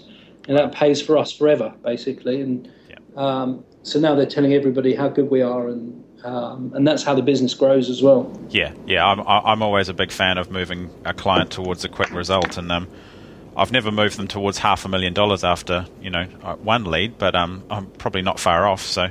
and 0.49 0.57
that 0.57 0.73
pays 0.73 1.01
for 1.01 1.17
us 1.17 1.31
forever, 1.31 1.73
basically. 1.83 2.41
And 2.41 2.69
yeah. 2.89 2.97
um, 3.15 3.63
so 3.83 3.99
now 3.99 4.15
they're 4.15 4.25
telling 4.25 4.53
everybody 4.53 4.95
how 4.95 5.07
good 5.07 5.29
we 5.29 5.41
are, 5.41 5.69
and 5.69 6.03
um, 6.25 6.73
and 6.75 6.85
that's 6.85 7.03
how 7.03 7.13
the 7.13 7.21
business 7.21 7.53
grows 7.53 7.89
as 7.89 8.01
well. 8.01 8.35
Yeah, 8.49 8.73
yeah. 8.85 9.05
I'm 9.05 9.21
I'm 9.27 9.61
always 9.61 9.87
a 9.89 9.93
big 9.93 10.11
fan 10.11 10.37
of 10.37 10.49
moving 10.49 10.89
a 11.05 11.13
client 11.13 11.51
towards 11.51 11.85
a 11.85 11.89
quick 11.89 12.11
result, 12.11 12.57
and 12.57 12.71
um, 12.71 12.87
I've 13.55 13.71
never 13.71 13.91
moved 13.91 14.17
them 14.17 14.27
towards 14.27 14.57
half 14.57 14.85
a 14.85 14.89
million 14.89 15.13
dollars 15.13 15.43
after 15.43 15.85
you 16.01 16.09
know 16.09 16.25
uh, 16.41 16.55
one 16.55 16.85
lead, 16.85 17.19
but 17.19 17.35
um, 17.35 17.63
I'm 17.69 17.85
probably 17.85 18.23
not 18.23 18.39
far 18.39 18.67
off. 18.67 18.81
So 18.81 19.09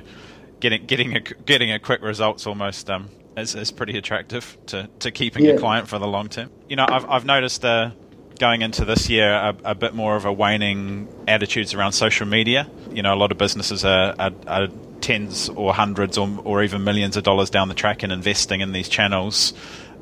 getting 0.61 0.87
getting 0.87 1.17
a 1.17 1.21
getting 1.21 1.73
a 1.73 1.79
quick 1.79 2.03
result's 2.03 2.47
almost 2.47 2.91
um 2.91 3.11
is, 3.39 3.55
is 3.55 3.71
pretty 3.71 3.97
attractive 3.97 4.59
to, 4.67 4.89
to 5.01 5.11
keeping 5.11 5.45
yeah. 5.45 5.53
a 5.53 5.59
client 5.59 5.89
for 5.89 5.99
the 5.99 6.07
long 6.07 6.29
term. 6.29 6.51
You 6.69 6.77
know, 6.77 6.87
I've 6.89 7.09
I've 7.09 7.25
noticed 7.25 7.65
uh, 7.65 7.91
going 8.39 8.63
into 8.63 8.85
this 8.85 9.09
year 9.09 9.33
a, 9.33 9.57
a, 9.65 9.75
bit 9.75 9.95
more 9.95 10.17
of 10.17 10.25
a 10.25 10.33
waning 10.33 11.09
attitudes 11.27 11.75
around 11.75 11.93
social 11.93 12.27
media. 12.27 12.69
You 12.91 13.03
know, 13.03 13.15
a 13.15 13.17
lot 13.17 13.33
of 13.33 13.39
businesses 13.39 13.85
are, 13.85 14.15
are, 14.19 14.33
are 14.47 14.69
tens 15.01 15.49
or 15.49 15.75
hundreds 15.75 16.19
or, 16.19 16.29
or, 16.45 16.63
even 16.63 16.85
millions 16.85 17.17
of 17.17 17.25
dollars 17.25 17.51
down 17.51 17.69
the 17.69 17.75
track 17.75 18.03
in 18.03 18.11
investing 18.11 18.61
in 18.61 18.73
these 18.73 18.89
channels, 18.89 19.55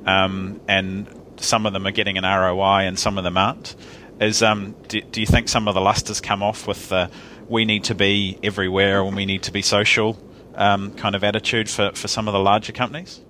um, 0.06 0.60
and 0.68 1.06
some 1.36 1.66
of 1.66 1.72
them 1.72 1.86
are 1.86 1.92
getting 1.92 2.18
an 2.18 2.24
ROI 2.24 2.86
and 2.86 2.98
some 2.98 3.18
of 3.18 3.24
them 3.24 3.36
aren't. 3.36 3.74
Is 4.20 4.42
um, 4.42 4.74
do, 4.88 5.00
do 5.00 5.20
you 5.20 5.26
think 5.26 5.48
some 5.48 5.68
of 5.68 5.74
the 5.74 5.80
lust 5.80 6.08
has 6.08 6.20
come 6.20 6.42
off 6.42 6.66
with 6.66 6.88
the 6.88 7.10
we 7.48 7.64
need 7.64 7.84
to 7.84 7.94
be 7.94 8.38
everywhere 8.42 9.02
and 9.02 9.14
we 9.14 9.26
need 9.26 9.44
to 9.44 9.52
be 9.52 9.62
social 9.62 10.18
um, 10.56 10.92
kind 10.94 11.14
of 11.14 11.22
attitude 11.22 11.70
for, 11.70 11.92
for 11.94 12.08
some 12.08 12.28
of 12.28 12.32
the 12.32 12.40
larger 12.40 12.72
companies? 12.72 13.20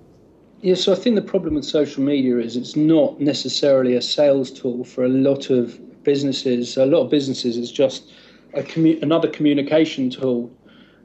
Yeah, 0.61 0.75
so 0.75 0.91
I 0.91 0.95
think 0.95 1.15
the 1.15 1.21
problem 1.21 1.53
with 1.53 1.65
social 1.65 2.01
media 2.03 2.39
is 2.39 2.55
it's 2.57 2.75
not 2.75 3.19
necessarily 3.21 3.93
a 3.93 4.01
sales 4.01 4.49
tool 4.49 4.83
for 4.83 5.05
a 5.05 5.09
lot 5.09 5.51
of 5.51 5.79
businesses. 6.03 6.77
A 6.77 6.85
lot 6.85 7.01
of 7.03 7.11
businesses 7.11 7.57
is 7.57 7.71
just 7.71 8.11
commu- 8.53 9.01
another 9.03 9.27
communication 9.27 10.09
tool. 10.09 10.51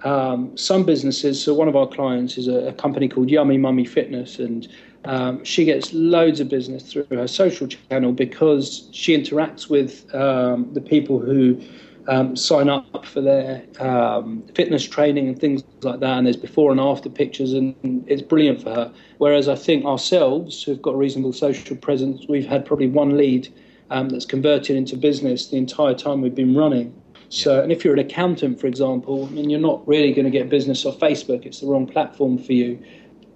Um, 0.05 0.57
some 0.57 0.85
businesses, 0.85 1.43
so 1.43 1.55
one 1.55 1.69
of 1.69 1.77
our 1.77 1.87
clients 1.87 2.37
is 2.39 2.49
a, 2.49 2.69
a 2.69 2.73
company 2.73 3.09
called 3.09 3.31
Yummy 3.31 3.59
Mummy 3.59 3.85
Fitness, 3.85 4.39
and 4.39 4.67
um, 5.05 5.45
she 5.45 5.65
gets 5.65 5.93
loads 5.93 6.41
of 6.41 6.49
business 6.49 6.91
through 6.91 7.07
her 7.11 7.29
social 7.29 7.69
channel 7.69 8.13
because 8.13 8.89
she 8.93 9.17
interacts 9.17 9.69
with 9.69 10.13
um, 10.15 10.73
the 10.73 10.81
people 10.81 11.19
who 11.19 11.61
um, 12.09 12.37
sign 12.37 12.69
up 12.69 13.07
for 13.07 13.21
their 13.21 13.65
um, 13.81 14.43
fitness 14.55 14.87
training 14.87 15.29
and 15.29 15.39
things 15.39 15.63
like 15.83 16.01
that. 16.01 16.19
And 16.19 16.27
there's 16.27 16.37
before 16.37 16.71
and 16.71 16.81
after 16.81 17.09
pictures, 17.09 17.53
and 17.53 17.75
it's 18.07 18.23
brilliant 18.23 18.63
for 18.63 18.71
her. 18.75 18.93
Whereas 19.19 19.49
I 19.49 19.55
think 19.55 19.85
ourselves, 19.85 20.63
who've 20.63 20.83
got 20.83 20.95
a 20.95 20.97
reasonable 20.97 21.33
social 21.33 21.77
presence, 21.77 22.27
we've 22.29 22.47
had 22.47 22.65
probably 22.65 22.89
one 22.89 23.17
lead 23.17 23.53
um, 23.91 24.09
that's 24.09 24.27
converted 24.27 24.77
into 24.77 24.97
business 24.97 25.49
the 25.49 25.59
entire 25.59 25.95
time 25.95 26.21
we've 26.21 26.35
been 26.35 26.57
running. 26.57 26.95
So, 27.29 27.63
and 27.63 27.73
if 27.73 27.85
you're 27.85 27.95
an 27.95 27.99
accountant, 28.01 28.61
for 28.61 28.67
example, 28.67 29.27
I 29.27 29.31
mean, 29.31 29.49
you're 29.49 29.61
not 29.61 29.87
really 29.89 30.13
going 30.13 30.27
to 30.27 30.31
get 30.31 30.51
business 30.51 30.85
off 30.85 30.99
Facebook. 30.99 31.47
It's 31.47 31.61
the 31.61 31.67
wrong 31.67 31.87
platform 31.87 32.37
for 32.37 32.53
you. 32.53 32.79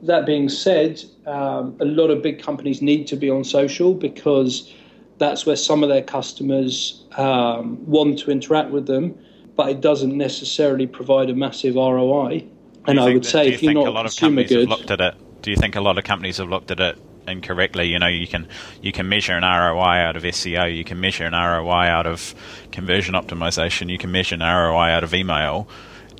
That 0.02 0.26
being 0.26 0.50
said, 0.50 1.02
um, 1.26 1.74
a 1.80 1.86
lot 1.86 2.10
of 2.10 2.22
big 2.22 2.42
companies 2.42 2.82
need 2.82 3.06
to 3.06 3.16
be 3.16 3.30
on 3.30 3.42
social 3.42 3.94
because 3.94 4.70
that's 5.18 5.46
where 5.46 5.56
some 5.56 5.82
of 5.82 5.88
their 5.88 6.02
customers 6.02 7.04
um, 7.16 7.84
want 7.86 8.18
to 8.20 8.30
interact 8.30 8.70
with 8.70 8.86
them, 8.86 9.18
but 9.54 9.70
it 9.70 9.80
doesn't 9.80 10.16
necessarily 10.16 10.86
provide 10.86 11.30
a 11.30 11.34
massive 11.34 11.76
ROI. 11.76 12.46
And 12.86 13.00
I 13.00 13.12
would 13.12 13.24
that, 13.24 13.28
say 13.28 13.48
if 13.48 13.62
you're 13.62 13.74
not 13.74 13.88
a 13.88 13.90
lot 13.90 14.04
consumer 14.04 14.42
of 14.42 14.48
good, 14.48 14.68
looked 14.68 14.90
at 14.90 15.00
it. 15.00 15.14
Do 15.42 15.50
you 15.50 15.56
think 15.56 15.76
a 15.76 15.80
lot 15.80 15.98
of 15.98 16.04
companies 16.04 16.38
have 16.38 16.48
looked 16.48 16.70
at 16.70 16.80
it 16.80 16.98
incorrectly? 17.26 17.88
You 17.88 17.98
know, 17.98 18.06
you 18.06 18.26
can 18.26 18.46
you 18.82 18.92
can 18.92 19.08
measure 19.08 19.32
an 19.32 19.42
ROI 19.42 19.98
out 19.98 20.16
of 20.16 20.22
SEO, 20.22 20.74
you 20.74 20.84
can 20.84 21.00
measure 21.00 21.24
an 21.24 21.32
ROI 21.32 21.88
out 21.88 22.06
of 22.06 22.34
conversion 22.72 23.14
optimization, 23.14 23.90
you 23.90 23.98
can 23.98 24.12
measure 24.12 24.34
an 24.34 24.40
ROI 24.40 24.90
out 24.90 25.04
of 25.04 25.14
email. 25.14 25.68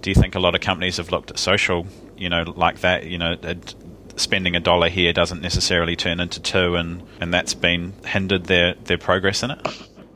Do 0.01 0.11
you 0.11 0.15
think 0.15 0.35
a 0.35 0.41
lot 0.41 0.55
of 0.55 0.61
companies 0.61 0.99
have 0.99 1.11
looked 1.11 1.31
at 1.31 1.39
social, 1.39 1.87
you 2.17 2.29
know, 2.29 2.43
like 2.57 2.81
that? 2.81 3.07
You 3.07 3.19
know, 3.19 3.37
spending 4.17 4.57
a 4.57 4.61
dollar 4.61 4.89
here 4.89 5.13
doesn't 5.13 5.41
necessarily 5.41 5.97
turn 5.97 6.21
into 6.21 6.41
two, 6.41 6.75
and, 6.75 7.03
and 7.21 7.33
that's 7.33 7.55
been 7.55 7.93
hindered 8.05 8.45
their, 8.45 8.75
their 8.85 8.99
progress 8.99 9.43
in 9.43 9.53
it? 9.53 9.61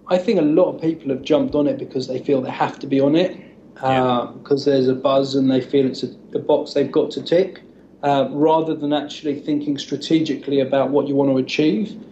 I 0.09 0.19
think 0.19 0.41
a 0.41 0.43
lot 0.43 0.75
of 0.75 0.81
people 0.81 1.11
have 1.11 1.23
jumped 1.23 1.55
on 1.55 1.67
it 1.67 1.79
because 1.79 2.09
they 2.09 2.19
feel 2.19 2.41
they 2.41 2.51
have 2.51 2.79
to 2.81 2.87
be 2.87 3.01
on 3.01 3.15
it, 3.15 3.39
uh, 3.81 4.27
because 4.27 4.65
there's 4.65 4.89
a 4.89 4.95
buzz 4.95 5.35
and 5.35 5.51
they 5.51 5.61
feel 5.61 5.87
it's 5.87 6.03
a, 6.03 6.09
a 6.35 6.39
box 6.39 6.75
they've 6.75 6.91
got 6.91 7.11
to 7.13 7.23
tick, 7.23 7.63
uh, 8.03 8.29
rather 8.31 8.75
than 8.75 8.93
actually 8.93 9.39
thinking 9.39 9.79
strategically 9.79 10.61
about 10.61 10.91
what 10.91 11.07
you 11.07 11.15
want 11.15 11.31
to 11.31 11.37
achieve. 11.37 12.03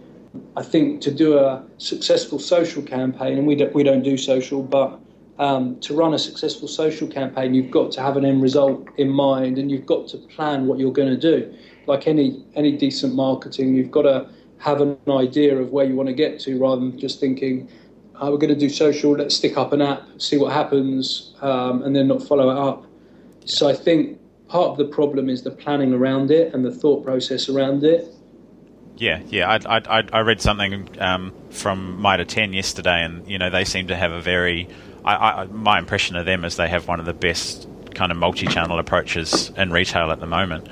I 0.55 0.61
think 0.61 1.01
to 1.01 1.11
do 1.11 1.39
a 1.39 1.63
successful 1.79 2.39
social 2.39 2.83
campaign, 2.83 3.37
and 3.37 3.47
we 3.47 3.55
don't, 3.55 3.73
we 3.73 3.83
don't 3.83 4.03
do 4.03 4.15
social, 4.15 4.61
but 4.61 4.99
um, 5.39 5.79
to 5.79 5.95
run 5.95 6.13
a 6.13 6.19
successful 6.19 6.67
social 6.67 7.07
campaign, 7.07 7.53
you've 7.53 7.71
got 7.71 7.91
to 7.93 8.01
have 8.01 8.17
an 8.17 8.25
end 8.25 8.41
result 8.41 8.87
in 8.97 9.09
mind 9.09 9.57
and 9.57 9.71
you've 9.71 9.85
got 9.85 10.07
to 10.09 10.17
plan 10.17 10.67
what 10.67 10.77
you're 10.77 10.93
going 10.93 11.09
to 11.09 11.17
do 11.17 11.51
like 11.89 12.07
any 12.07 12.45
any 12.55 12.77
decent 12.77 13.15
marketing, 13.15 13.75
you've 13.75 13.91
got 13.91 14.03
to 14.03 14.29
have 14.59 14.79
an 14.79 14.97
idea 15.09 15.57
of 15.57 15.71
where 15.71 15.85
you 15.85 15.95
want 15.95 16.07
to 16.07 16.13
get 16.13 16.39
to 16.39 16.57
rather 16.59 16.79
than 16.79 16.97
just 16.97 17.19
thinking, 17.19 17.67
oh, 18.15 18.31
we're 18.31 18.37
going 18.37 18.53
to 18.53 18.59
do 18.59 18.69
social, 18.69 19.11
let's 19.13 19.35
stick 19.35 19.57
up 19.57 19.73
an 19.73 19.81
app, 19.81 20.03
see 20.17 20.37
what 20.37 20.53
happens, 20.53 21.33
um, 21.41 21.81
and 21.83 21.95
then 21.95 22.07
not 22.07 22.21
follow 22.21 22.49
it 22.51 22.57
up. 22.57 22.85
So 23.45 23.67
I 23.67 23.73
think 23.73 24.19
part 24.47 24.69
of 24.69 24.77
the 24.77 24.85
problem 24.85 25.29
is 25.29 25.43
the 25.43 25.51
planning 25.51 25.93
around 25.93 26.29
it 26.29 26.53
and 26.53 26.63
the 26.63 26.71
thought 26.71 27.03
process 27.03 27.49
around 27.49 27.83
it. 27.83 28.13
Yeah, 28.97 29.21
yeah. 29.27 29.57
I, 29.65 29.79
I, 29.99 30.03
I 30.11 30.19
read 30.19 30.41
something 30.41 30.89
um, 30.99 31.33
from 31.49 32.01
Mitre 32.01 32.25
10 32.25 32.53
yesterday, 32.53 33.03
and 33.03 33.25
you 33.27 33.37
know 33.37 33.49
they 33.49 33.65
seem 33.65 33.87
to 33.87 33.95
have 33.95 34.11
a 34.11 34.21
very. 34.21 34.67
I, 35.05 35.15
I, 35.15 35.45
my 35.45 35.79
impression 35.79 36.15
of 36.15 36.25
them 36.25 36.45
is 36.45 36.55
they 36.55 36.69
have 36.69 36.87
one 36.87 36.99
of 36.99 37.05
the 37.05 37.13
best 37.13 37.67
kind 37.93 38.11
of 38.11 38.17
multi-channel 38.17 38.79
approaches 38.79 39.51
in 39.57 39.71
retail 39.71 40.11
at 40.11 40.19
the 40.19 40.27
moment, 40.27 40.67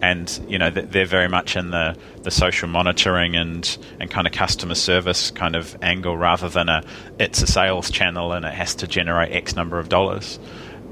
and 0.00 0.40
you 0.48 0.58
know 0.58 0.70
they're 0.70 1.06
very 1.06 1.28
much 1.28 1.56
in 1.56 1.70
the, 1.70 1.96
the 2.22 2.30
social 2.30 2.68
monitoring 2.68 3.36
and 3.36 3.78
and 4.00 4.10
kind 4.10 4.26
of 4.26 4.32
customer 4.32 4.74
service 4.74 5.30
kind 5.30 5.54
of 5.54 5.76
angle 5.82 6.16
rather 6.16 6.48
than 6.48 6.68
a 6.68 6.82
it's 7.18 7.42
a 7.42 7.46
sales 7.46 7.90
channel 7.90 8.32
and 8.32 8.44
it 8.44 8.52
has 8.52 8.74
to 8.76 8.86
generate 8.86 9.32
X 9.32 9.54
number 9.54 9.78
of 9.78 9.88
dollars, 9.88 10.38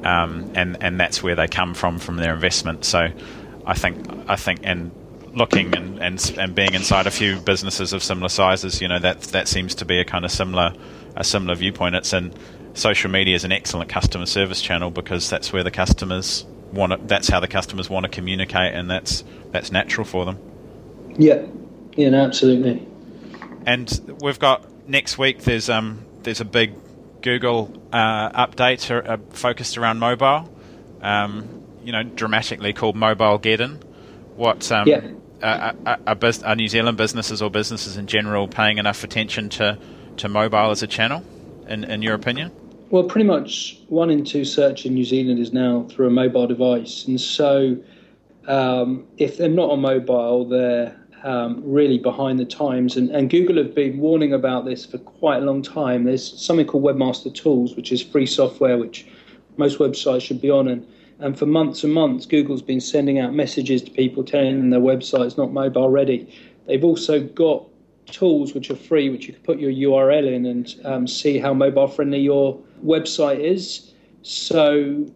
um, 0.04 0.50
and 0.54 0.82
and 0.82 1.00
that's 1.00 1.22
where 1.22 1.34
they 1.34 1.48
come 1.48 1.74
from 1.74 1.98
from 1.98 2.16
their 2.16 2.34
investment. 2.34 2.84
So, 2.84 3.08
I 3.66 3.74
think 3.74 4.06
I 4.28 4.36
think 4.36 4.60
and 4.62 4.92
looking 5.34 5.74
and, 5.76 6.00
and 6.00 6.34
and 6.38 6.54
being 6.54 6.74
inside 6.74 7.06
a 7.06 7.10
few 7.10 7.40
businesses 7.40 7.92
of 7.92 8.02
similar 8.02 8.28
sizes, 8.28 8.80
you 8.80 8.88
know 8.88 8.98
that 8.98 9.22
that 9.22 9.48
seems 9.48 9.74
to 9.76 9.84
be 9.84 9.98
a 9.98 10.04
kind 10.04 10.24
of 10.24 10.30
similar 10.30 10.72
a 11.16 11.24
similar 11.24 11.54
viewpoint. 11.54 11.94
It's 11.94 12.12
in 12.12 12.32
social 12.74 13.10
media 13.10 13.34
is 13.34 13.44
an 13.44 13.52
excellent 13.52 13.90
customer 13.90 14.26
service 14.26 14.60
channel 14.60 14.90
because 14.90 15.28
that's 15.28 15.52
where 15.52 15.62
the 15.62 15.70
customers 15.70 16.44
want 16.72 16.92
to, 16.92 16.98
that's 17.06 17.28
how 17.28 17.40
the 17.40 17.48
customers 17.48 17.90
want 17.90 18.04
to 18.04 18.10
communicate, 18.10 18.74
and 18.74 18.90
that's 18.90 19.24
that's 19.50 19.72
natural 19.72 20.04
for 20.04 20.24
them. 20.24 20.38
Yeah, 21.16 21.46
yeah, 21.96 22.10
no, 22.10 22.24
absolutely. 22.24 22.86
And 23.66 24.18
we've 24.22 24.38
got 24.38 24.64
next 24.88 25.18
week. 25.18 25.42
There's 25.42 25.68
um 25.68 26.04
there's 26.22 26.40
a 26.40 26.44
big 26.44 26.74
Google 27.22 27.72
uh, 27.92 28.46
update 28.46 28.90
uh, 28.90 29.18
focused 29.30 29.76
around 29.76 29.98
mobile. 29.98 30.48
Um, 31.02 31.64
you 31.82 31.92
know, 31.92 32.02
dramatically 32.02 32.72
called 32.72 32.94
Mobilegeddon. 32.94 33.82
What 34.36 34.70
um, 34.70 34.86
yeah 34.86 35.00
are, 35.42 35.74
are, 35.86 36.18
are, 36.44 36.56
New 36.56 36.68
Zealand 36.68 36.96
businesses 36.96 37.42
or 37.42 37.50
businesses 37.50 37.96
in 37.96 38.06
general 38.06 38.48
paying 38.48 38.78
enough 38.78 39.04
attention 39.04 39.48
to, 39.50 39.78
to 40.18 40.28
mobile 40.28 40.70
as 40.70 40.82
a 40.82 40.86
channel, 40.86 41.24
in, 41.70 41.84
in 41.84 42.02
your 42.02 42.14
opinion? 42.14 42.50
Well, 42.90 43.04
pretty 43.04 43.26
much 43.26 43.80
one 43.88 44.10
in 44.10 44.24
two 44.24 44.44
search 44.44 44.84
in 44.84 44.94
New 44.94 45.04
Zealand 45.04 45.38
is 45.38 45.52
now 45.52 45.86
through 45.90 46.08
a 46.08 46.10
mobile 46.10 46.46
device. 46.46 47.06
And 47.06 47.20
so 47.20 47.78
um, 48.48 49.06
if 49.16 49.36
they're 49.36 49.48
not 49.48 49.70
on 49.70 49.80
mobile, 49.80 50.44
they're 50.44 50.96
um, 51.22 51.62
really 51.64 51.98
behind 51.98 52.40
the 52.40 52.44
times. 52.44 52.96
And, 52.96 53.10
and, 53.10 53.28
Google 53.30 53.56
have 53.58 53.74
been 53.74 53.98
warning 53.98 54.32
about 54.32 54.64
this 54.64 54.86
for 54.86 54.98
quite 54.98 55.42
a 55.42 55.44
long 55.44 55.62
time. 55.62 56.04
There's 56.04 56.40
something 56.40 56.66
called 56.66 56.82
Webmaster 56.82 57.32
Tools, 57.32 57.76
which 57.76 57.92
is 57.92 58.02
free 58.02 58.26
software, 58.26 58.78
which 58.78 59.06
most 59.58 59.78
websites 59.78 60.22
should 60.22 60.40
be 60.40 60.50
on. 60.50 60.66
And 60.66 60.86
and 61.20 61.38
for 61.38 61.44
months 61.44 61.84
and 61.84 61.92
months, 61.92 62.24
Google's 62.24 62.62
been 62.62 62.80
sending 62.80 63.18
out 63.18 63.34
messages 63.34 63.82
to 63.82 63.90
people 63.90 64.24
telling 64.24 64.58
them 64.58 64.70
their 64.70 64.80
website's 64.80 65.36
not 65.36 65.52
mobile 65.52 65.90
ready. 65.90 66.32
They've 66.66 66.82
also 66.82 67.20
got 67.20 67.66
tools 68.10 68.54
which 68.54 68.70
are 68.70 68.76
free, 68.76 69.08
which 69.08 69.26
you 69.26 69.34
can 69.34 69.42
put 69.42 69.58
your 69.58 69.70
URL 69.70 70.26
in 70.26 70.46
and 70.46 70.74
um, 70.84 71.06
see 71.06 71.38
how 71.38 71.54
mobile 71.54 71.88
friendly 71.88 72.20
your 72.20 72.60
website 72.84 73.40
is. 73.40 73.92
So 74.22 75.06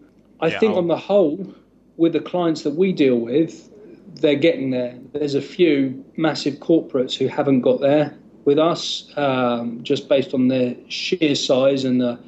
I 0.40 0.48
yeah, 0.48 0.59
think 0.59 0.72
I'll... 0.72 0.78
on 0.78 0.88
the 0.88 0.96
whole, 0.96 1.54
with 1.96 2.12
the 2.12 2.20
clients 2.20 2.62
that 2.62 2.74
we 2.74 2.92
deal 2.92 3.16
with, 3.16 3.70
they're 4.14 4.35
getting 4.35 4.70
there. 4.70 4.98
There's 5.12 5.35
a 5.35 5.42
few 5.42 6.04
massive 6.16 6.54
corporates 6.54 7.16
who 7.16 7.26
haven't 7.26 7.62
got 7.62 7.80
there 7.80 8.16
with 8.44 8.59
us, 8.59 9.11
um, 9.16 9.83
just 9.83 10.09
based 10.09 10.35
on 10.35 10.48
their 10.48 10.76
sheer 10.88 11.35
size 11.35 11.85
and 11.85 12.00
the 12.00 12.18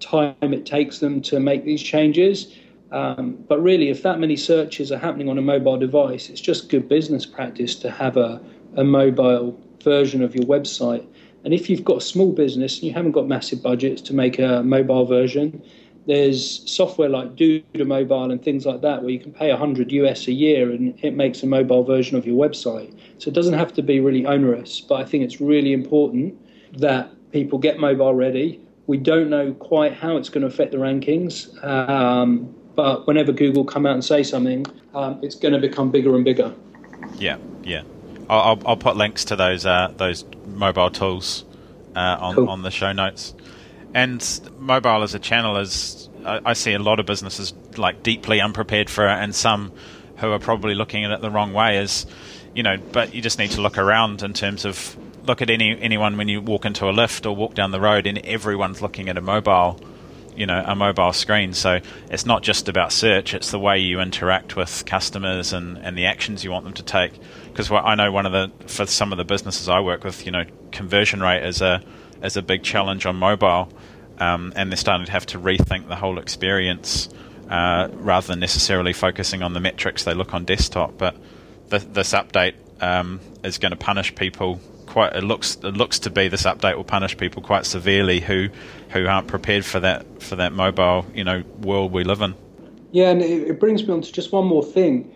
time 0.00 0.34
it 0.40 0.66
takes 0.66 0.98
them 0.98 1.20
to 1.22 1.40
make 1.40 1.64
these 1.64 1.82
changes. 1.82 2.54
Um, 2.90 3.42
but 3.48 3.62
really, 3.62 3.88
if 3.88 4.02
that 4.02 4.20
many 4.20 4.36
searches 4.36 4.92
are 4.92 4.98
happening 4.98 5.28
on 5.28 5.38
a 5.38 5.42
mobile 5.42 5.78
device, 5.78 6.28
it's 6.28 6.40
just 6.40 6.68
good 6.68 6.88
business 6.88 7.24
practice 7.24 7.74
to 7.76 7.90
have 7.90 8.18
a, 8.18 8.40
a 8.76 8.84
mobile 8.84 9.58
version 9.82 10.22
of 10.22 10.34
your 10.34 10.44
website. 10.44 11.06
And 11.44 11.52
if 11.52 11.68
you've 11.68 11.84
got 11.84 11.98
a 11.98 12.00
small 12.00 12.32
business 12.32 12.76
and 12.76 12.84
you 12.84 12.92
haven't 12.92 13.12
got 13.12 13.26
massive 13.26 13.62
budgets 13.62 14.00
to 14.02 14.14
make 14.14 14.38
a 14.38 14.62
mobile 14.62 15.04
version, 15.06 15.62
there's 16.06 16.68
software 16.70 17.08
like 17.08 17.36
DudaMobile 17.36 18.32
and 18.32 18.42
things 18.42 18.66
like 18.66 18.80
that 18.82 19.02
where 19.02 19.10
you 19.10 19.20
can 19.20 19.32
pay 19.32 19.50
100 19.50 19.92
US 19.92 20.26
a 20.26 20.32
year 20.32 20.70
and 20.70 20.98
it 21.02 21.14
makes 21.14 21.42
a 21.42 21.46
mobile 21.46 21.84
version 21.84 22.16
of 22.16 22.26
your 22.26 22.36
website. 22.36 22.96
So 23.18 23.28
it 23.28 23.34
doesn't 23.34 23.54
have 23.54 23.72
to 23.74 23.82
be 23.82 24.00
really 24.00 24.26
onerous, 24.26 24.80
but 24.80 24.96
I 24.96 25.04
think 25.04 25.24
it's 25.24 25.40
really 25.40 25.72
important 25.72 26.38
that 26.78 27.10
people 27.30 27.58
get 27.58 27.78
mobile 27.78 28.14
ready. 28.14 28.60
We 28.86 28.96
don't 28.96 29.30
know 29.30 29.52
quite 29.54 29.94
how 29.94 30.16
it's 30.16 30.28
going 30.28 30.42
to 30.42 30.48
affect 30.48 30.72
the 30.72 30.78
rankings. 30.78 31.62
Um, 31.64 32.52
but 32.74 33.06
whenever 33.06 33.32
Google 33.32 33.64
come 33.64 33.86
out 33.86 33.94
and 33.94 34.04
say 34.04 34.22
something, 34.22 34.66
um, 34.94 35.20
it's 35.22 35.34
going 35.34 35.54
to 35.54 35.60
become 35.60 35.90
bigger 35.90 36.14
and 36.16 36.24
bigger. 36.24 36.52
Yeah, 37.18 37.36
yeah. 37.62 37.82
I'll, 38.28 38.60
I'll, 38.64 38.76
put 38.76 38.96
links 38.96 39.26
to 39.26 39.36
those 39.36 39.66
uh, 39.66 39.92
those 39.96 40.24
mobile 40.46 40.90
tools 40.90 41.44
uh, 41.94 42.16
on 42.20 42.34
cool. 42.34 42.48
on 42.48 42.62
the 42.62 42.70
show 42.70 42.92
notes. 42.92 43.34
And 43.94 44.40
mobile 44.58 45.02
as 45.02 45.14
a 45.14 45.18
channel 45.18 45.58
is, 45.58 46.08
I, 46.24 46.40
I 46.46 46.52
see 46.54 46.72
a 46.72 46.78
lot 46.78 46.98
of 46.98 47.06
businesses 47.06 47.52
like 47.76 48.02
deeply 48.02 48.40
unprepared 48.40 48.88
for 48.88 49.06
it, 49.06 49.12
and 49.12 49.34
some 49.34 49.72
who 50.16 50.30
are 50.30 50.38
probably 50.38 50.74
looking 50.74 51.04
at 51.04 51.10
it 51.10 51.20
the 51.20 51.30
wrong 51.30 51.52
way. 51.52 51.78
Is 51.78 52.06
you 52.54 52.62
know, 52.62 52.76
but 52.92 53.14
you 53.14 53.22
just 53.22 53.38
need 53.38 53.50
to 53.52 53.60
look 53.60 53.78
around 53.78 54.22
in 54.22 54.32
terms 54.32 54.64
of 54.64 54.96
look 55.26 55.42
at 55.42 55.50
any 55.50 55.78
anyone 55.80 56.16
when 56.16 56.28
you 56.28 56.40
walk 56.40 56.64
into 56.64 56.88
a 56.88 56.92
lift 56.92 57.26
or 57.26 57.36
walk 57.36 57.54
down 57.54 57.70
the 57.70 57.80
road, 57.80 58.06
and 58.06 58.18
everyone's 58.18 58.80
looking 58.80 59.08
at 59.08 59.18
a 59.18 59.22
mobile 59.22 59.80
you 60.36 60.46
know 60.46 60.62
a 60.66 60.74
mobile 60.74 61.12
screen. 61.12 61.52
So 61.52 61.80
it's 62.10 62.26
not 62.26 62.42
just 62.42 62.68
about 62.68 62.92
search; 62.92 63.34
it's 63.34 63.50
the 63.50 63.58
way 63.58 63.78
you 63.78 64.00
interact 64.00 64.56
with 64.56 64.84
customers 64.86 65.52
and, 65.52 65.78
and 65.78 65.96
the 65.96 66.06
actions 66.06 66.44
you 66.44 66.50
want 66.50 66.64
them 66.64 66.74
to 66.74 66.82
take. 66.82 67.12
Because 67.52 67.70
I 67.70 67.94
know 67.94 68.10
one 68.10 68.26
of 68.26 68.32
the 68.32 68.50
for 68.66 68.86
some 68.86 69.12
of 69.12 69.18
the 69.18 69.24
businesses 69.24 69.68
I 69.68 69.80
work 69.80 70.04
with, 70.04 70.24
you 70.24 70.32
know, 70.32 70.44
conversion 70.70 71.20
rate 71.20 71.44
is 71.44 71.60
a 71.60 71.82
is 72.22 72.36
a 72.36 72.42
big 72.42 72.62
challenge 72.62 73.04
on 73.06 73.16
mobile, 73.16 73.68
um, 74.18 74.52
and 74.56 74.70
they're 74.70 74.76
starting 74.76 75.06
to 75.06 75.12
have 75.12 75.26
to 75.26 75.38
rethink 75.38 75.88
the 75.88 75.96
whole 75.96 76.18
experience 76.18 77.08
uh, 77.50 77.88
rather 77.92 78.28
than 78.28 78.40
necessarily 78.40 78.92
focusing 78.92 79.42
on 79.42 79.52
the 79.52 79.60
metrics 79.60 80.04
they 80.04 80.14
look 80.14 80.32
on 80.32 80.44
desktop. 80.44 80.96
But 80.96 81.16
th- 81.70 81.84
this 81.92 82.12
update 82.12 82.54
um, 82.80 83.20
is 83.44 83.58
going 83.58 83.72
to 83.72 83.76
punish 83.76 84.14
people 84.14 84.60
quite 84.86 85.14
it 85.14 85.24
looks 85.24 85.56
it 85.56 85.74
looks 85.74 86.00
to 86.00 86.10
be 86.10 86.28
this 86.28 86.42
update 86.42 86.76
will 86.76 86.84
punish 86.84 87.16
people 87.16 87.42
quite 87.42 87.64
severely 87.64 88.20
who 88.20 88.48
who 88.90 89.06
aren't 89.06 89.26
prepared 89.26 89.64
for 89.64 89.80
that 89.80 90.22
for 90.22 90.36
that 90.36 90.52
mobile 90.52 91.06
you 91.14 91.24
know 91.24 91.42
world 91.60 91.92
we 91.92 92.04
live 92.04 92.20
in. 92.20 92.34
Yeah, 92.90 93.10
and 93.10 93.22
it, 93.22 93.48
it 93.48 93.60
brings 93.60 93.86
me 93.86 93.94
on 93.94 94.02
to 94.02 94.12
just 94.12 94.32
one 94.32 94.46
more 94.46 94.62
thing. 94.62 95.10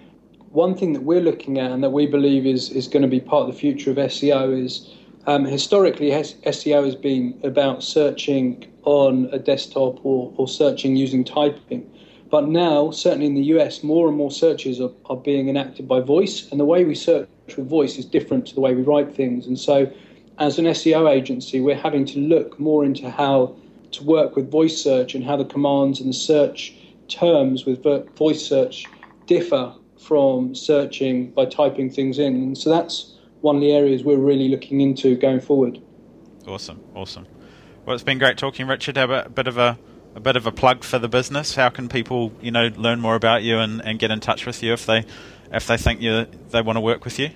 One 0.56 0.74
thing 0.74 0.94
that 0.94 1.02
we're 1.02 1.20
looking 1.20 1.58
at 1.58 1.70
and 1.70 1.84
that 1.84 1.90
we 1.90 2.06
believe 2.06 2.46
is 2.46 2.70
is 2.70 2.88
going 2.88 3.02
to 3.02 3.08
be 3.08 3.20
part 3.20 3.46
of 3.46 3.54
the 3.54 3.60
future 3.60 3.90
of 3.90 3.98
SEO 3.98 4.58
is 4.64 4.88
um, 5.26 5.44
historically 5.44 6.08
SEO 6.12 6.82
has 6.82 6.94
been 6.94 7.38
about 7.42 7.82
searching 7.82 8.64
on 8.84 9.28
a 9.32 9.38
desktop 9.38 10.02
or, 10.02 10.32
or 10.38 10.48
searching 10.48 10.96
using 10.96 11.24
typing. 11.24 11.86
But 12.30 12.48
now, 12.48 12.90
certainly 12.90 13.26
in 13.26 13.34
the 13.34 13.42
US, 13.56 13.82
more 13.82 14.08
and 14.08 14.16
more 14.16 14.30
searches 14.30 14.80
are, 14.80 14.92
are 15.10 15.18
being 15.18 15.50
enacted 15.50 15.86
by 15.86 16.00
voice, 16.00 16.50
and 16.50 16.58
the 16.58 16.64
way 16.64 16.86
we 16.86 16.94
search 16.94 17.28
with 17.48 17.68
voice 17.68 17.98
is 17.98 18.06
different 18.06 18.46
to 18.46 18.54
the 18.54 18.62
way 18.62 18.74
we 18.74 18.80
write 18.80 19.14
things. 19.14 19.46
And 19.46 19.58
so, 19.58 19.92
as 20.38 20.58
an 20.58 20.64
SEO 20.64 21.06
agency, 21.06 21.60
we're 21.60 21.82
having 21.88 22.06
to 22.06 22.18
look 22.18 22.58
more 22.58 22.82
into 22.82 23.10
how 23.10 23.54
to 23.90 24.02
work 24.04 24.36
with 24.36 24.50
voice 24.50 24.82
search 24.82 25.14
and 25.14 25.22
how 25.22 25.36
the 25.36 25.44
commands 25.44 26.00
and 26.00 26.08
the 26.08 26.14
search 26.14 26.74
terms 27.08 27.66
with 27.66 27.84
voice 28.16 28.42
search 28.42 28.86
differ 29.26 29.74
from 29.98 30.54
searching 30.54 31.30
by 31.30 31.46
typing 31.46 31.90
things 31.90 32.18
in. 32.18 32.34
And 32.34 32.58
so 32.58 32.70
that's 32.70 33.14
one 33.40 33.56
of 33.56 33.62
the 33.62 33.72
areas 33.72 34.04
we're 34.04 34.16
really 34.16 34.48
looking 34.48 34.80
into 34.80 35.16
going 35.16 35.40
forward. 35.40 35.80
Awesome, 36.46 36.82
awesome. 36.94 37.26
Well, 37.84 37.94
it's 37.94 38.04
been 38.04 38.18
great 38.18 38.36
talking, 38.36 38.66
Richard. 38.66 38.96
Have 38.96 39.10
a 39.10 39.28
bit 39.28 39.46
of 39.46 39.58
a 39.58 39.78
a 40.16 40.20
bit 40.20 40.34
of 40.34 40.46
a 40.46 40.52
plug 40.52 40.82
for 40.82 40.98
the 40.98 41.08
business. 41.08 41.54
How 41.54 41.68
can 41.68 41.90
people, 41.90 42.32
you 42.40 42.50
know, 42.50 42.70
learn 42.76 43.00
more 43.00 43.16
about 43.16 43.42
you 43.42 43.58
and, 43.58 43.84
and 43.84 43.98
get 43.98 44.10
in 44.10 44.18
touch 44.18 44.46
with 44.46 44.62
you 44.62 44.72
if 44.72 44.86
they 44.86 45.04
if 45.52 45.66
they 45.66 45.76
think 45.76 46.00
you 46.00 46.24
they 46.50 46.62
want 46.62 46.76
to 46.76 46.80
work 46.80 47.04
with 47.04 47.18
you? 47.18 47.28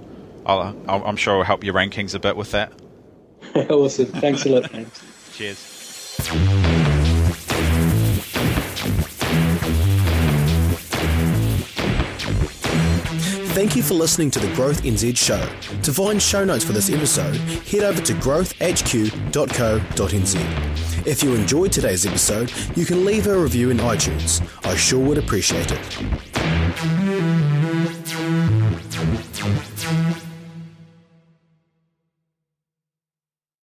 I'll, 0.45 0.75
i 0.87 1.09
am 1.09 1.15
sure 1.15 1.35
it'll 1.35 1.43
help 1.43 1.63
your 1.63 1.73
rankings 1.73 2.13
a 2.13 2.19
bit 2.19 2.35
with 2.35 2.51
that. 2.51 2.71
awesome. 3.69 4.07
Thanks 4.07 4.45
a 4.45 4.49
lot. 4.49 4.69
Thanks. 4.69 5.03
Cheers. 5.37 6.76
Thank 13.67 13.75
you 13.75 13.83
for 13.83 13.95
listening 13.95 14.31
to 14.31 14.39
the 14.39 14.47
Growth 14.55 14.83
NZ 14.83 15.17
show. 15.17 15.45
To 15.81 15.91
find 15.91 16.21
show 16.21 16.45
notes 16.45 16.63
for 16.63 16.71
this 16.71 16.89
episode, 16.89 17.35
head 17.35 17.83
over 17.83 18.01
to 18.01 18.13
growthhq.co.nz. 18.13 21.05
If 21.05 21.21
you 21.21 21.35
enjoyed 21.35 21.73
today's 21.73 22.05
episode, 22.05 22.53
you 22.77 22.85
can 22.85 23.03
leave 23.03 23.27
a 23.27 23.37
review 23.37 23.69
in 23.69 23.79
iTunes. 23.79 24.41
I 24.65 24.73
sure 24.77 25.05
would 25.05 25.17
appreciate 25.17 25.69
it. 25.69 26.36